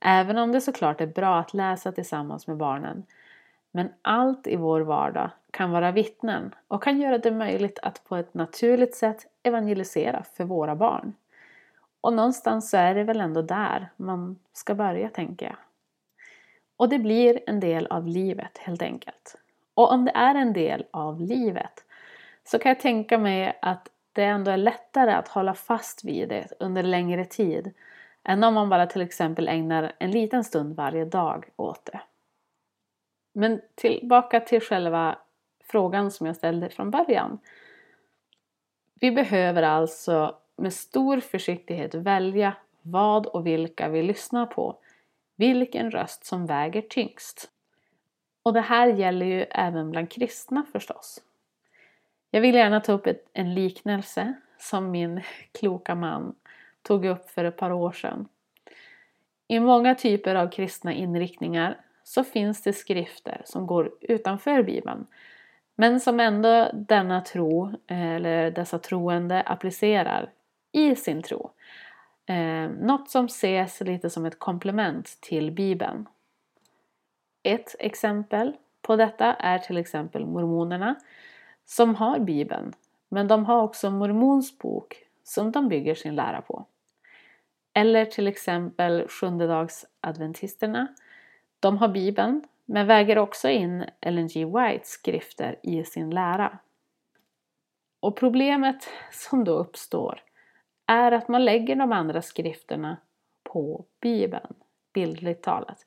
Även 0.00 0.38
om 0.38 0.52
det 0.52 0.60
såklart 0.60 1.00
är 1.00 1.06
bra 1.06 1.38
att 1.38 1.54
läsa 1.54 1.92
tillsammans 1.92 2.46
med 2.46 2.56
barnen 2.56 3.04
men 3.70 3.88
allt 4.02 4.46
i 4.46 4.56
vår 4.56 4.80
vardag 4.80 5.30
kan 5.50 5.70
vara 5.70 5.92
vittnen 5.92 6.54
och 6.68 6.82
kan 6.82 7.00
göra 7.00 7.18
det 7.18 7.30
möjligt 7.30 7.78
att 7.82 8.04
på 8.04 8.16
ett 8.16 8.34
naturligt 8.34 8.94
sätt 8.94 9.26
evangelisera 9.42 10.22
för 10.22 10.44
våra 10.44 10.76
barn. 10.76 11.12
Och 12.00 12.12
någonstans 12.12 12.70
så 12.70 12.76
är 12.76 12.94
det 12.94 13.04
väl 13.04 13.20
ändå 13.20 13.42
där 13.42 13.90
man 13.96 14.38
ska 14.52 14.74
börja, 14.74 15.08
tänker 15.08 15.46
jag. 15.46 15.56
Och 16.78 16.88
det 16.88 16.98
blir 16.98 17.40
en 17.46 17.60
del 17.60 17.86
av 17.86 18.06
livet 18.06 18.58
helt 18.58 18.82
enkelt. 18.82 19.36
Och 19.74 19.92
om 19.92 20.04
det 20.04 20.12
är 20.14 20.34
en 20.34 20.52
del 20.52 20.86
av 20.90 21.20
livet 21.20 21.84
så 22.44 22.58
kan 22.58 22.70
jag 22.70 22.80
tänka 22.80 23.18
mig 23.18 23.58
att 23.62 23.88
det 24.12 24.24
ändå 24.24 24.50
är 24.50 24.56
lättare 24.56 25.12
att 25.12 25.28
hålla 25.28 25.54
fast 25.54 26.04
vid 26.04 26.28
det 26.28 26.52
under 26.60 26.82
längre 26.82 27.24
tid 27.24 27.74
än 28.24 28.44
om 28.44 28.54
man 28.54 28.68
bara 28.68 28.86
till 28.86 29.02
exempel 29.02 29.48
ägnar 29.48 29.92
en 29.98 30.10
liten 30.10 30.44
stund 30.44 30.76
varje 30.76 31.04
dag 31.04 31.48
åt 31.56 31.84
det. 31.84 32.00
Men 33.32 33.60
tillbaka 33.74 34.40
till 34.40 34.60
själva 34.60 35.18
frågan 35.64 36.10
som 36.10 36.26
jag 36.26 36.36
ställde 36.36 36.68
från 36.68 36.90
början. 36.90 37.38
Vi 38.94 39.10
behöver 39.10 39.62
alltså 39.62 40.36
med 40.56 40.72
stor 40.72 41.20
försiktighet 41.20 41.94
välja 41.94 42.56
vad 42.82 43.26
och 43.26 43.46
vilka 43.46 43.88
vi 43.88 44.02
lyssnar 44.02 44.46
på, 44.46 44.76
vilken 45.38 45.90
röst 45.90 46.24
som 46.24 46.46
väger 46.46 46.82
tyngst. 46.82 47.50
Och 48.42 48.52
det 48.52 48.60
här 48.60 48.86
gäller 48.86 49.26
ju 49.26 49.42
även 49.42 49.90
bland 49.90 50.10
kristna 50.10 50.64
förstås. 50.72 51.22
Jag 52.30 52.40
vill 52.40 52.54
gärna 52.54 52.80
ta 52.80 52.92
upp 52.92 53.06
ett, 53.06 53.28
en 53.32 53.54
liknelse 53.54 54.34
som 54.58 54.90
min 54.90 55.22
kloka 55.52 55.94
man 55.94 56.34
tog 56.82 57.04
upp 57.04 57.30
för 57.30 57.44
ett 57.44 57.56
par 57.56 57.72
år 57.72 57.92
sedan. 57.92 58.28
I 59.48 59.60
många 59.60 59.94
typer 59.94 60.34
av 60.34 60.50
kristna 60.50 60.92
inriktningar 60.92 61.80
så 62.04 62.24
finns 62.24 62.62
det 62.62 62.72
skrifter 62.72 63.42
som 63.44 63.66
går 63.66 63.90
utanför 64.00 64.62
Bibeln 64.62 65.06
men 65.80 66.00
som 66.00 66.20
ändå 66.20 66.70
denna 66.74 67.20
tro, 67.20 67.66
eh, 67.86 68.14
eller 68.14 68.50
dessa 68.50 68.78
troende, 68.78 69.42
applicerar 69.42 70.30
i 70.72 70.96
sin 70.96 71.22
tro. 71.22 71.50
Eh, 72.28 72.70
något 72.70 73.10
som 73.10 73.24
ses 73.24 73.80
lite 73.80 74.10
som 74.10 74.26
ett 74.26 74.38
komplement 74.38 75.18
till 75.20 75.50
Bibeln. 75.50 76.08
Ett 77.42 77.76
exempel 77.78 78.56
på 78.82 78.96
detta 78.96 79.34
är 79.34 79.58
till 79.58 79.76
exempel 79.76 80.26
mormonerna 80.26 80.94
som 81.64 81.94
har 81.94 82.18
Bibeln 82.18 82.72
men 83.08 83.28
de 83.28 83.44
har 83.44 83.62
också 83.62 83.90
mormons 83.90 84.58
bok 84.58 85.04
som 85.24 85.52
de 85.52 85.68
bygger 85.68 85.94
sin 85.94 86.14
lära 86.14 86.42
på. 86.42 86.66
Eller 87.74 88.04
till 88.04 88.28
exempel 88.28 89.08
sjundedagsadventisterna. 89.08 90.86
De 91.60 91.78
har 91.78 91.88
Bibeln 91.88 92.44
men 92.64 92.86
väger 92.86 93.18
också 93.18 93.48
in 93.48 93.84
Ellen 94.00 94.28
G. 94.28 94.44
Whites 94.44 94.88
skrifter 94.88 95.58
i 95.62 95.84
sin 95.84 96.10
lära. 96.10 96.58
Och 98.00 98.16
problemet 98.16 98.88
som 99.12 99.44
då 99.44 99.52
uppstår 99.52 100.22
är 100.88 101.12
att 101.12 101.28
man 101.28 101.44
lägger 101.44 101.76
de 101.76 101.92
andra 101.92 102.22
skrifterna 102.22 102.96
på 103.42 103.84
Bibeln, 104.00 104.54
bildligt 104.92 105.42
talat. 105.42 105.84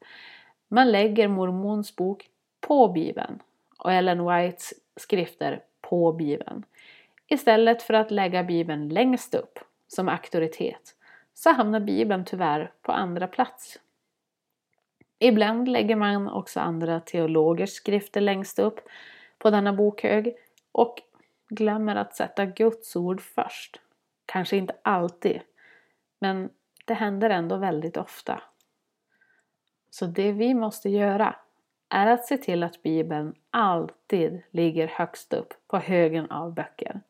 Man 0.67 0.91
lägger 0.91 1.27
mormons 1.27 1.95
bok 1.95 2.29
på 2.59 2.87
Bibeln 2.87 3.39
och 3.77 3.93
Ellen 3.93 4.25
Whites 4.25 4.73
skrifter 4.95 5.63
på 5.81 6.11
Bibeln. 6.11 6.63
Istället 7.27 7.81
för 7.81 7.93
att 7.93 8.11
lägga 8.11 8.43
Bibeln 8.43 8.89
längst 8.89 9.35
upp 9.35 9.59
som 9.87 10.09
auktoritet 10.09 10.95
så 11.33 11.49
hamnar 11.49 11.79
Bibeln 11.79 12.25
tyvärr 12.25 12.71
på 12.81 12.91
andra 12.91 13.27
plats. 13.27 13.79
Ibland 15.19 15.67
lägger 15.67 15.95
man 15.95 16.29
också 16.29 16.59
andra 16.59 16.99
teologers 16.99 17.69
skrifter 17.69 18.21
längst 18.21 18.59
upp 18.59 18.79
på 19.37 19.49
denna 19.49 19.73
bokhög 19.73 20.35
och 20.71 21.01
glömmer 21.49 21.95
att 21.95 22.15
sätta 22.15 22.45
Guds 22.45 22.95
ord 22.95 23.21
först. 23.21 23.79
Kanske 24.31 24.57
inte 24.57 24.75
alltid, 24.81 25.41
men 26.19 26.49
det 26.85 26.93
händer 26.93 27.29
ändå 27.29 27.57
väldigt 27.57 27.97
ofta. 27.97 28.41
Så 29.89 30.05
det 30.05 30.31
vi 30.31 30.53
måste 30.53 30.89
göra 30.89 31.35
är 31.89 32.07
att 32.07 32.25
se 32.25 32.37
till 32.37 32.63
att 32.63 32.83
Bibeln 32.83 33.35
alltid 33.49 34.41
ligger 34.51 34.87
högst 34.87 35.33
upp 35.33 35.53
på 35.67 35.77
högen 35.77 36.31
av 36.31 36.53
böcker. 36.53 37.01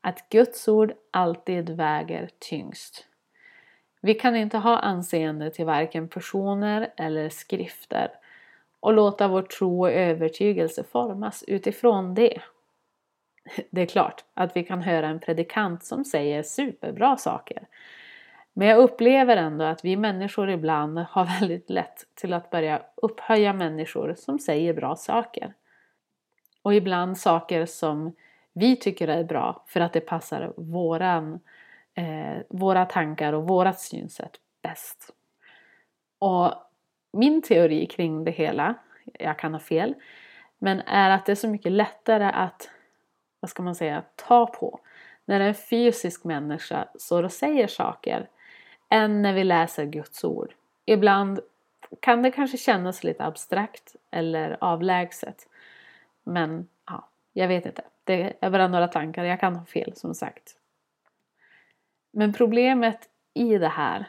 Att 0.00 0.28
Guds 0.28 0.68
ord 0.68 0.92
alltid 1.10 1.70
väger 1.70 2.30
tyngst. 2.38 3.06
Vi 4.00 4.14
kan 4.14 4.36
inte 4.36 4.58
ha 4.58 4.78
anseende 4.78 5.50
till 5.50 5.66
varken 5.66 6.08
personer 6.08 6.92
eller 6.96 7.28
skrifter 7.28 8.10
och 8.80 8.92
låta 8.92 9.28
vår 9.28 9.42
tro 9.42 9.80
och 9.80 9.92
övertygelse 9.92 10.84
formas 10.84 11.44
utifrån 11.46 12.14
det. 12.14 12.42
Det 13.70 13.82
är 13.82 13.86
klart 13.86 14.24
att 14.34 14.56
vi 14.56 14.64
kan 14.64 14.82
höra 14.82 15.08
en 15.08 15.20
predikant 15.20 15.84
som 15.84 16.04
säger 16.04 16.42
superbra 16.42 17.16
saker. 17.16 17.66
Men 18.52 18.68
jag 18.68 18.78
upplever 18.78 19.36
ändå 19.36 19.64
att 19.64 19.84
vi 19.84 19.96
människor 19.96 20.50
ibland 20.50 20.98
har 20.98 21.24
väldigt 21.40 21.70
lätt 21.70 22.06
till 22.14 22.32
att 22.32 22.50
börja 22.50 22.82
upphöja 22.94 23.52
människor 23.52 24.14
som 24.18 24.38
säger 24.38 24.74
bra 24.74 24.96
saker. 24.96 25.54
Och 26.62 26.74
ibland 26.74 27.18
saker 27.18 27.66
som 27.66 28.14
vi 28.52 28.76
tycker 28.76 29.08
är 29.08 29.24
bra 29.24 29.64
för 29.66 29.80
att 29.80 29.92
det 29.92 30.00
passar 30.00 30.52
våran, 30.56 31.40
eh, 31.94 32.42
våra 32.48 32.84
tankar 32.84 33.32
och 33.32 33.48
vårat 33.48 33.80
synsätt 33.80 34.36
bäst. 34.62 35.14
Och 36.18 36.54
min 37.12 37.42
teori 37.42 37.86
kring 37.86 38.24
det 38.24 38.30
hela, 38.30 38.74
jag 39.18 39.38
kan 39.38 39.52
ha 39.52 39.60
fel, 39.60 39.94
men 40.58 40.80
är 40.80 41.10
att 41.10 41.26
det 41.26 41.32
är 41.32 41.36
så 41.36 41.48
mycket 41.48 41.72
lättare 41.72 42.24
att, 42.24 42.70
vad 43.42 43.50
ska 43.50 43.62
man 43.62 43.74
säga, 43.74 44.02
ta 44.16 44.46
på 44.46 44.80
när 45.24 45.40
en 45.40 45.54
fysisk 45.54 46.24
människa 46.24 46.88
står 46.94 47.22
och 47.22 47.32
säger 47.32 47.66
saker 47.66 48.28
än 48.88 49.22
när 49.22 49.32
vi 49.32 49.44
läser 49.44 49.84
Guds 49.84 50.24
ord. 50.24 50.54
Ibland 50.84 51.40
kan 52.00 52.22
det 52.22 52.30
kanske 52.30 52.56
kännas 52.56 53.04
lite 53.04 53.24
abstrakt 53.24 53.96
eller 54.10 54.56
avlägset. 54.60 55.48
Men 56.24 56.68
ja, 56.86 57.08
jag 57.32 57.48
vet 57.48 57.66
inte. 57.66 57.82
Det 58.04 58.36
är 58.40 58.50
bara 58.50 58.68
några 58.68 58.88
tankar. 58.88 59.24
Jag 59.24 59.40
kan 59.40 59.56
ha 59.56 59.64
fel 59.64 59.96
som 59.96 60.14
sagt. 60.14 60.56
Men 62.10 62.32
problemet 62.32 63.08
i 63.34 63.58
det 63.58 63.68
här 63.68 64.04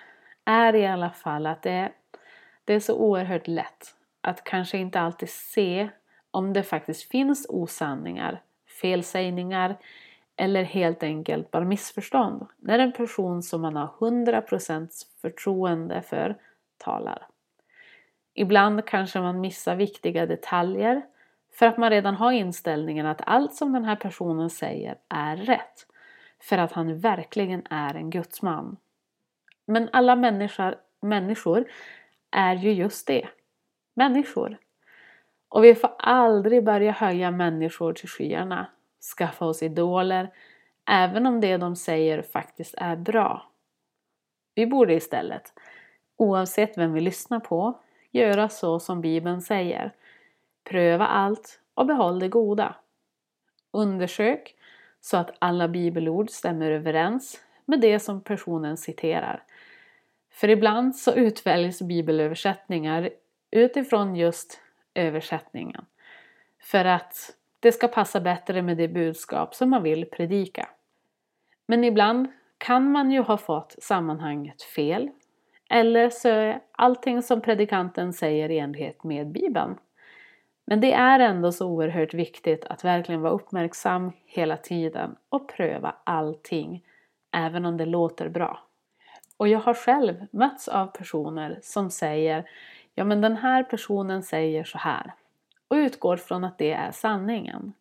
är 0.46 0.76
i 0.76 0.88
alla 0.88 1.10
fall 1.10 1.46
att 1.46 1.62
det, 1.62 1.92
det 2.66 2.74
är 2.74 2.80
så 2.80 2.98
oerhört 2.98 3.48
lätt 3.48 3.96
att 4.22 4.44
kanske 4.44 4.78
inte 4.78 5.00
alltid 5.00 5.30
se 5.30 5.90
om 6.32 6.54
det 6.54 6.64
faktiskt 6.64 7.12
finns 7.12 7.46
osanningar, 7.50 8.42
felsägningar 8.82 9.78
eller 10.36 10.64
helt 10.64 11.04
enkelt 11.04 11.52
bara 11.52 11.64
missförstånd 11.64 12.48
när 12.58 12.80
en 12.80 12.94
person 12.94 13.44
som 13.44 13.62
man 13.62 13.76
har 13.76 13.88
100% 13.88 14.90
förtroende 15.22 16.02
för 16.02 16.38
talar. 16.78 17.28
Ibland 18.34 18.86
kanske 18.86 19.20
man 19.20 19.42
missar 19.42 19.76
viktiga 19.76 20.26
detaljer 20.26 21.02
för 21.54 21.66
att 21.66 21.78
man 21.78 21.90
redan 21.90 22.16
har 22.16 22.32
inställningen 22.32 23.06
att 23.06 23.22
allt 23.26 23.56
som 23.56 23.74
den 23.74 23.86
här 23.86 23.96
personen 23.96 24.50
säger 24.50 24.98
är 25.10 25.38
rätt. 25.38 25.88
För 26.42 26.58
att 26.58 26.72
han 26.72 27.00
verkligen 27.00 27.64
är 27.70 27.96
en 27.96 28.10
gudsman. 28.10 28.78
Men 29.66 29.90
alla 29.94 30.16
människor, 30.16 30.76
människor 31.02 31.66
är 32.32 32.56
ju 32.56 32.72
just 32.72 33.08
det. 33.08 33.28
Människor. 33.94 34.58
Och 35.54 35.64
vi 35.64 35.76
får 35.76 35.92
aldrig 35.98 36.64
börja 36.64 36.92
höja 36.92 37.32
människor 37.32 37.94
till 37.94 38.10
skyarna. 38.10 38.68
Skaffa 39.18 39.46
oss 39.46 39.64
idoler. 39.64 40.32
Även 40.90 41.26
om 41.26 41.42
det 41.42 41.58
de 41.58 41.76
säger 41.76 42.22
faktiskt 42.22 42.76
är 42.78 42.96
bra. 42.96 43.52
Vi 44.56 44.68
borde 44.68 44.94
istället, 44.94 45.54
oavsett 46.18 46.78
vem 46.78 46.94
vi 46.94 47.02
lyssnar 47.02 47.40
på, 47.40 47.80
göra 48.12 48.50
så 48.50 48.80
som 48.80 49.02
Bibeln 49.02 49.42
säger 49.42 49.94
Pröva 50.64 51.08
allt 51.08 51.60
och 51.74 51.86
behåll 51.86 52.20
det 52.20 52.30
goda. 52.30 52.76
Undersök 53.72 54.56
så 55.02 55.18
att 55.18 55.36
alla 55.40 55.68
bibelord 55.68 56.30
stämmer 56.30 56.72
överens 56.72 57.40
med 57.66 57.82
det 57.82 58.00
som 58.00 58.22
personen 58.22 58.78
citerar. 58.78 59.44
För 60.32 60.50
ibland 60.50 60.96
så 60.96 61.14
utväljs 61.14 61.82
bibelöversättningar 61.82 63.10
utifrån 63.52 64.16
just 64.16 64.60
översättningen. 64.96 65.86
För 66.62 66.86
att 66.86 67.36
det 67.60 67.72
ska 67.72 67.88
passa 67.88 68.22
bättre 68.22 68.62
med 68.62 68.78
det 68.78 68.88
budskap 68.88 69.56
som 69.56 69.70
man 69.70 69.84
vill 69.84 70.06
predika. 70.06 70.70
Men 71.66 71.84
ibland 71.84 72.28
kan 72.58 72.92
man 72.92 73.12
ju 73.12 73.22
ha 73.22 73.38
fått 73.38 73.76
sammanhanget 73.80 74.62
fel. 74.62 75.10
Eller 75.70 76.10
så 76.10 76.30
är 76.30 76.62
allting 76.72 77.22
som 77.22 77.42
predikanten 77.42 78.14
säger 78.14 78.52
i 78.52 78.60
enlighet 78.60 79.04
med 79.04 79.32
Bibeln. 79.32 79.78
Men 80.66 80.82
det 80.82 80.94
är 80.94 81.20
ändå 81.20 81.52
så 81.52 81.68
oerhört 81.68 82.14
viktigt 82.14 82.66
att 82.66 82.84
verkligen 82.84 83.22
vara 83.22 83.34
uppmärksam 83.34 84.12
hela 84.26 84.58
tiden 84.58 85.16
och 85.30 85.50
pröva 85.50 85.96
allting, 86.04 86.84
även 87.32 87.66
om 87.66 87.78
det 87.78 87.86
låter 87.86 88.30
bra. 88.30 88.60
Och 89.38 89.48
jag 89.48 89.60
har 89.60 89.74
själv 89.74 90.16
mötts 90.32 90.68
av 90.68 90.88
personer 90.88 91.60
som 91.62 91.90
säger 91.90 92.50
Ja 92.96 93.04
men 93.04 93.22
den 93.22 93.38
här 93.38 93.64
personen 93.64 94.24
säger 94.24 94.64
så 94.64 94.78
här 94.78 95.14
och 95.68 95.76
utgår 95.76 96.18
från 96.18 96.44
att 96.44 96.58
det 96.58 96.72
är 96.72 96.92
sanningen. 96.92 97.74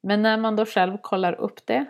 Men 0.00 0.22
när 0.22 0.36
man 0.36 0.56
då 0.56 0.66
själv 0.66 0.98
kollar 0.98 1.32
upp 1.32 1.66
det 1.66 1.84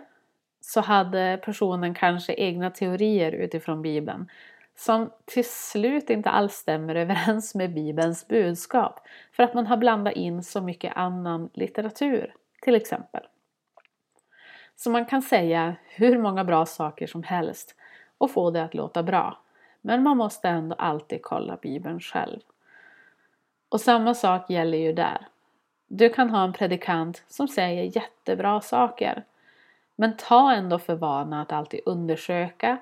så 0.61 0.81
hade 0.81 1.39
personen 1.43 1.93
kanske 1.93 2.33
egna 2.33 2.71
teorier 2.71 3.31
utifrån 3.31 3.81
Bibeln 3.81 4.29
som 4.75 5.11
till 5.25 5.49
slut 5.49 6.09
inte 6.09 6.29
alls 6.29 6.53
stämmer 6.53 6.95
överens 6.95 7.55
med 7.55 7.73
Bibelns 7.73 8.27
budskap 8.27 8.99
för 9.31 9.43
att 9.43 9.53
man 9.53 9.67
har 9.67 9.77
blandat 9.77 10.13
in 10.13 10.43
så 10.43 10.61
mycket 10.61 10.97
annan 10.97 11.49
litteratur, 11.53 12.33
till 12.61 12.75
exempel. 12.75 13.23
Så 14.75 14.89
man 14.89 15.05
kan 15.05 15.21
säga 15.21 15.75
hur 15.87 16.17
många 16.17 16.43
bra 16.43 16.65
saker 16.65 17.07
som 17.07 17.23
helst 17.23 17.75
och 18.17 18.31
få 18.31 18.51
det 18.51 18.63
att 18.63 18.73
låta 18.73 19.03
bra. 19.03 19.44
Men 19.85 20.03
man 20.03 20.17
måste 20.17 20.49
ändå 20.49 20.75
alltid 20.75 21.21
kolla 21.21 21.57
Bibeln 21.61 21.99
själv. 21.99 22.39
Och 23.69 23.81
samma 23.81 24.13
sak 24.13 24.49
gäller 24.49 24.77
ju 24.77 24.93
där. 24.93 25.27
Du 25.87 26.09
kan 26.09 26.29
ha 26.29 26.43
en 26.43 26.53
predikant 26.53 27.23
som 27.27 27.47
säger 27.47 27.95
jättebra 27.95 28.61
saker. 28.61 29.23
Men 29.95 30.17
ta 30.17 30.53
ändå 30.53 30.79
för 30.79 30.95
vana 30.95 31.41
att 31.41 31.51
alltid 31.51 31.79
undersöka 31.85 32.77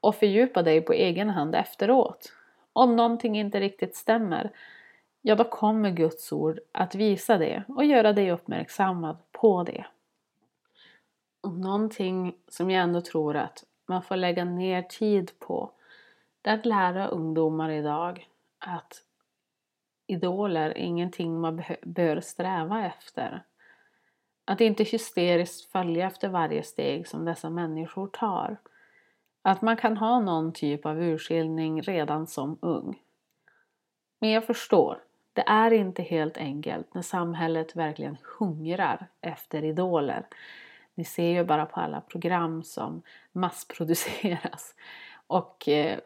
och 0.00 0.14
fördjupa 0.14 0.62
dig 0.62 0.80
på 0.80 0.92
egen 0.92 1.30
hand 1.30 1.54
efteråt. 1.54 2.32
Om 2.72 2.96
någonting 2.96 3.38
inte 3.38 3.60
riktigt 3.60 3.96
stämmer, 3.96 4.50
ja 5.22 5.34
då 5.34 5.44
kommer 5.44 5.90
Guds 5.90 6.32
ord 6.32 6.60
att 6.72 6.94
visa 6.94 7.38
det 7.38 7.62
och 7.68 7.84
göra 7.84 8.12
dig 8.12 8.30
uppmärksammad 8.30 9.16
på 9.32 9.62
det. 9.62 9.86
Och 11.40 11.52
någonting 11.52 12.34
som 12.48 12.70
jag 12.70 12.82
ändå 12.82 13.00
tror 13.00 13.36
att 13.36 13.64
man 13.86 14.02
får 14.02 14.16
lägga 14.16 14.44
ner 14.44 14.82
tid 14.82 15.30
på, 15.38 15.70
det 16.46 16.50
är 16.50 16.54
att 16.54 16.66
lära 16.66 17.08
ungdomar 17.08 17.70
idag 17.70 18.28
att 18.58 19.02
idoler 20.06 20.70
är 20.70 20.78
ingenting 20.78 21.40
man 21.40 21.62
bör 21.82 22.20
sträva 22.20 22.86
efter. 22.86 23.42
Att 24.44 24.60
inte 24.60 24.84
hysteriskt 24.84 25.72
följa 25.72 26.06
efter 26.06 26.28
varje 26.28 26.62
steg 26.62 27.08
som 27.08 27.24
dessa 27.24 27.50
människor 27.50 28.06
tar. 28.06 28.56
Att 29.42 29.62
man 29.62 29.76
kan 29.76 29.96
ha 29.96 30.20
någon 30.20 30.52
typ 30.52 30.86
av 30.86 31.02
urskiljning 31.02 31.82
redan 31.82 32.26
som 32.26 32.58
ung. 32.62 32.98
Men 34.18 34.30
jag 34.30 34.44
förstår, 34.44 34.98
det 35.32 35.44
är 35.46 35.72
inte 35.72 36.02
helt 36.02 36.36
enkelt 36.36 36.94
när 36.94 37.02
samhället 37.02 37.76
verkligen 37.76 38.16
hungrar 38.38 39.06
efter 39.20 39.64
idoler. 39.64 40.26
Ni 40.94 41.04
ser 41.04 41.30
ju 41.30 41.44
bara 41.44 41.66
på 41.66 41.80
alla 41.80 42.00
program 42.00 42.62
som 42.62 43.02
massproduceras. 43.32 44.74
Och, 45.26 45.68
eh, 45.68 45.98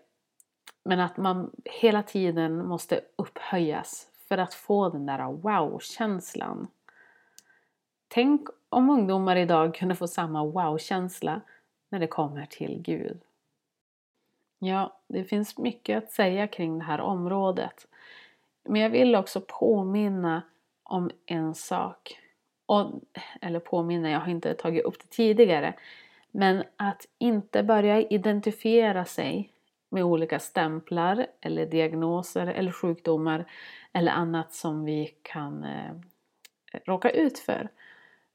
men 0.91 1.01
att 1.01 1.17
man 1.17 1.51
hela 1.65 2.03
tiden 2.03 2.67
måste 2.67 3.01
upphöjas 3.17 4.09
för 4.29 4.39
att 4.39 4.55
få 4.55 4.89
den 4.89 5.07
där 5.07 5.33
wow-känslan. 5.33 6.69
Tänk 8.09 8.49
om 8.69 8.91
ungdomar 8.91 9.37
idag 9.37 9.75
kunde 9.75 9.95
få 9.95 10.09
samma 10.09 10.45
wow-känsla 10.45 11.41
när 11.89 11.99
det 11.99 12.07
kommer 12.07 12.47
till 12.47 12.83
Gud. 12.83 13.21
Ja, 14.59 15.01
det 15.07 15.25
finns 15.25 15.59
mycket 15.59 16.05
att 16.05 16.11
säga 16.11 16.47
kring 16.47 16.79
det 16.79 16.85
här 16.85 17.01
området. 17.01 17.87
Men 18.65 18.81
jag 18.81 18.91
vill 18.91 19.17
också 19.17 19.41
påminna 19.41 20.43
om 20.83 21.11
en 21.27 21.55
sak. 21.55 22.19
Och, 22.67 22.93
eller 23.41 23.61
påminna, 23.61 24.11
jag 24.11 24.21
har 24.21 24.31
inte 24.31 24.55
tagit 24.55 24.85
upp 24.85 24.99
det 25.03 25.11
tidigare. 25.11 25.75
Men 26.31 26.65
att 26.77 27.07
inte 27.19 27.63
börja 27.63 28.01
identifiera 28.01 29.05
sig 29.05 29.53
med 29.91 30.05
olika 30.05 30.39
stämplar 30.39 31.27
eller 31.41 31.67
diagnoser 31.67 32.47
eller 32.47 32.73
sjukdomar 32.73 33.51
eller 33.93 34.13
annat 34.13 34.53
som 34.53 34.85
vi 34.85 35.17
kan 35.23 35.65
eh, 35.65 35.95
råka 36.85 37.11
ut 37.11 37.39
för. 37.39 37.69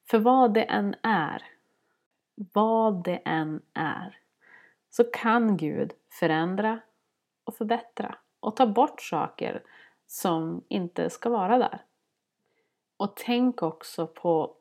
För 0.09 0.19
vad 0.19 0.53
det 0.53 0.63
än 0.63 0.95
är, 1.01 1.43
vad 2.53 3.03
det 3.03 3.21
än 3.25 3.61
är, 3.73 4.17
så 4.89 5.03
kan 5.03 5.57
Gud 5.57 5.93
förändra 6.09 6.79
och 7.43 7.55
förbättra 7.55 8.15
och 8.39 8.55
ta 8.55 8.67
bort 8.67 9.01
saker 9.01 9.63
som 10.07 10.63
inte 10.67 11.09
ska 11.09 11.29
vara 11.29 11.57
där. 11.57 11.83
Och 12.97 13.15
tänk 13.15 13.63
också 13.63 14.07
på 14.07 14.55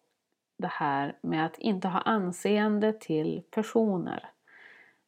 det 0.57 0.70
här 0.70 1.18
med 1.20 1.46
att 1.46 1.59
inte 1.59 1.88
ha 1.88 2.00
anseende 2.00 2.92
till 2.92 3.42
personer. 3.50 4.30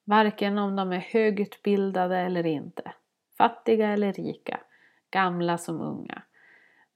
Varken 0.09 0.59
om 0.59 0.77
de 0.77 0.93
är 0.93 0.99
högutbildade 0.99 2.19
eller 2.19 2.47
inte, 2.47 2.93
fattiga 3.39 3.89
eller 3.89 4.13
rika, 4.13 4.61
gamla 5.11 5.59
som 5.59 5.81
unga. 5.81 6.23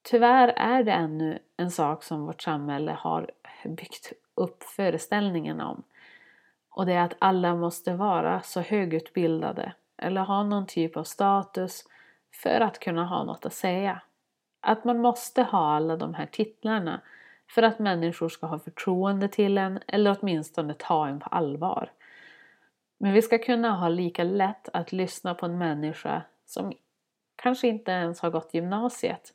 Tyvärr 0.03 0.49
är 0.49 0.85
det 0.85 0.92
ännu 0.92 1.38
en 1.57 1.70
sak 1.70 2.03
som 2.03 2.27
vårt 2.27 2.42
samhälle 2.42 2.92
har 2.92 3.31
byggt 3.64 4.12
upp 4.35 4.62
föreställningen 4.62 5.61
om. 5.61 5.83
Och 6.70 6.87
det 6.87 6.92
är 6.92 7.05
att 7.05 7.16
alla 7.18 7.55
måste 7.55 7.94
vara 7.94 8.40
så 8.42 8.61
högutbildade 8.61 9.73
eller 9.96 10.20
ha 10.20 10.42
någon 10.42 10.66
typ 10.66 10.96
av 10.96 11.05
status 11.05 11.85
för 12.42 12.61
att 12.61 12.79
kunna 12.79 13.07
ha 13.07 13.25
något 13.25 13.46
att 13.46 13.55
säga. 13.55 14.03
Att 14.61 14.85
man 14.85 14.99
måste 14.99 15.42
ha 15.42 15.77
alla 15.77 15.96
de 15.96 16.14
här 16.14 16.27
titlarna 16.27 17.01
för 17.49 17.62
att 17.62 17.79
människor 17.79 18.29
ska 18.29 18.46
ha 18.46 18.59
förtroende 18.59 19.29
till 19.29 19.59
en 19.59 19.79
eller 19.87 20.16
åtminstone 20.20 20.75
ta 20.75 21.09
en 21.09 21.20
på 21.20 21.29
allvar. 21.29 21.90
Men 23.02 23.12
vi 23.12 23.22
ska 23.22 23.38
kunna 23.38 23.70
ha 23.70 23.88
lika 23.88 24.24
lätt 24.24 24.68
att 24.72 24.92
lyssna 24.92 25.34
på 25.34 25.46
en 25.46 25.58
människa 25.58 26.22
som 26.46 26.72
kanske 27.36 27.68
inte 27.68 27.90
ens 27.92 28.20
har 28.20 28.30
gått 28.30 28.54
gymnasiet 28.54 29.34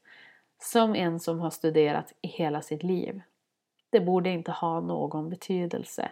som 0.61 0.95
en 0.95 1.19
som 1.19 1.39
har 1.39 1.49
studerat 1.49 2.13
i 2.21 2.27
hela 2.27 2.61
sitt 2.61 2.83
liv. 2.83 3.21
Det 3.89 3.99
borde 3.99 4.29
inte 4.29 4.51
ha 4.51 4.79
någon 4.79 5.29
betydelse. 5.29 6.11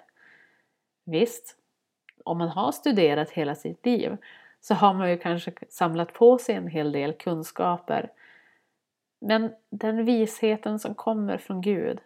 Visst, 1.04 1.58
om 2.24 2.38
man 2.38 2.50
har 2.50 2.72
studerat 2.72 3.30
hela 3.30 3.56
sitt 3.56 3.86
liv 3.86 4.18
så 4.62 4.74
har 4.74 4.94
man 4.94 5.10
ju 5.10 5.18
kanske 5.18 5.54
samlat 5.70 6.14
på 6.14 6.38
sig 6.38 6.56
en 6.56 6.68
hel 6.68 6.92
del 6.92 7.14
kunskaper. 7.14 8.12
Men 9.20 9.54
den 9.70 10.06
visheten 10.06 10.80
som 10.80 10.96
kommer 10.96 11.38
från 11.38 11.62
Gud, 11.62 12.00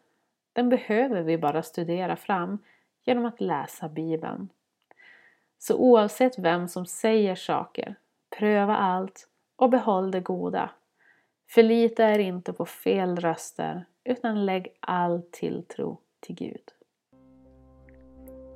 den 0.54 0.70
behöver 0.70 1.22
vi 1.22 1.38
bara 1.38 1.64
studera 1.64 2.16
fram 2.16 2.58
genom 3.06 3.26
att 3.26 3.42
läsa 3.42 3.90
Bibeln. 3.90 4.50
Så 5.60 5.78
oavsett 5.78 6.40
vem 6.40 6.68
som 6.68 6.86
säger 6.86 7.36
saker, 7.36 7.96
pröva 8.38 8.78
allt 8.78 9.28
och 9.56 9.70
behåll 9.70 10.12
det 10.12 10.20
goda. 10.20 10.70
Förlita 11.50 12.10
er 12.10 12.20
inte 12.20 12.54
på 12.54 12.66
fel 12.66 13.16
röster 13.16 13.86
utan 14.04 14.46
lägg 14.46 14.78
all 14.80 15.22
tilltro 15.32 16.00
till 16.20 16.36
Gud. 16.36 16.72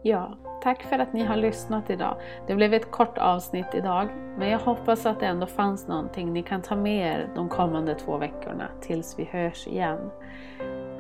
Ja, 0.03 0.37
tack 0.61 0.83
för 0.83 0.99
att 0.99 1.13
ni 1.13 1.23
har 1.23 1.35
lyssnat 1.35 1.89
idag. 1.89 2.21
Det 2.47 2.55
blev 2.55 2.73
ett 2.73 2.91
kort 2.91 3.17
avsnitt 3.17 3.75
idag, 3.75 4.07
men 4.37 4.49
jag 4.49 4.59
hoppas 4.59 5.05
att 5.05 5.19
det 5.19 5.25
ändå 5.25 5.47
fanns 5.47 5.87
någonting 5.87 6.33
ni 6.33 6.43
kan 6.43 6.61
ta 6.61 6.75
med 6.75 7.13
er 7.13 7.31
de 7.35 7.49
kommande 7.49 7.95
två 7.95 8.17
veckorna 8.17 8.67
tills 8.81 9.19
vi 9.19 9.23
hörs 9.23 9.67
igen. 9.67 10.11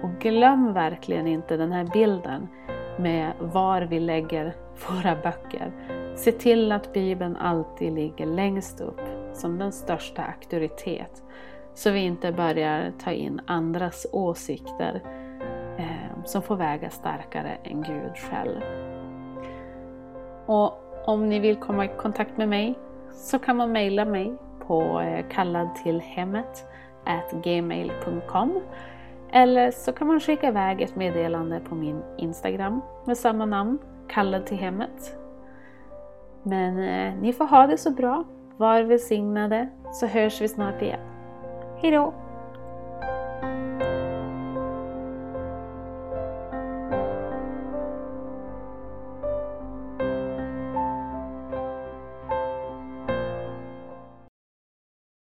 Och 0.03 0.21
glöm 0.21 0.73
verkligen 0.73 1.27
inte 1.27 1.57
den 1.57 1.71
här 1.71 1.83
bilden 1.93 2.47
med 2.99 3.33
var 3.39 3.81
vi 3.81 3.99
lägger 3.99 4.55
våra 4.89 5.15
böcker. 5.15 5.71
Se 6.15 6.31
till 6.31 6.71
att 6.71 6.93
Bibeln 6.93 7.35
alltid 7.35 7.93
ligger 7.93 8.25
längst 8.25 8.81
upp 8.81 9.01
som 9.33 9.57
den 9.57 9.71
största 9.71 10.23
auktoritet. 10.23 11.23
Så 11.73 11.91
vi 11.91 11.99
inte 11.99 12.31
börjar 12.31 12.91
ta 13.03 13.11
in 13.11 13.41
andras 13.45 14.07
åsikter 14.11 15.01
eh, 15.77 16.23
som 16.25 16.41
får 16.41 16.55
väga 16.55 16.89
starkare 16.89 17.57
än 17.63 17.81
Gud 17.81 18.17
själv. 18.17 18.61
Och 20.45 20.73
om 21.05 21.29
ni 21.29 21.39
vill 21.39 21.55
komma 21.55 21.85
i 21.85 21.89
kontakt 21.97 22.37
med 22.37 22.49
mig 22.49 22.75
så 23.11 23.39
kan 23.39 23.57
man 23.57 23.71
mejla 23.71 24.05
mig 24.05 24.37
på 24.67 25.01
eh, 25.01 25.25
kalladtillhemmet 25.29 26.65
gmail.com 27.43 28.61
eller 29.31 29.71
så 29.71 29.91
kan 29.91 30.07
man 30.07 30.19
skicka 30.19 30.47
iväg 30.47 30.81
ett 30.81 30.95
meddelande 30.95 31.59
på 31.59 31.75
min 31.75 32.03
Instagram 32.17 32.81
med 33.05 33.17
samma 33.17 33.45
namn, 33.45 33.79
kallad 34.07 34.45
till 34.45 34.57
hemmet. 34.57 35.17
Men 36.43 36.79
eh, 36.79 37.21
ni 37.21 37.33
får 37.33 37.45
ha 37.45 37.67
det 37.67 37.77
så 37.77 37.91
bra, 37.91 38.23
var 38.57 38.81
välsignade, 38.81 39.69
så 39.93 40.07
hörs 40.07 40.41
vi 40.41 40.47
snart 40.47 40.81
igen. 40.81 40.99
Hejdå! 41.77 42.13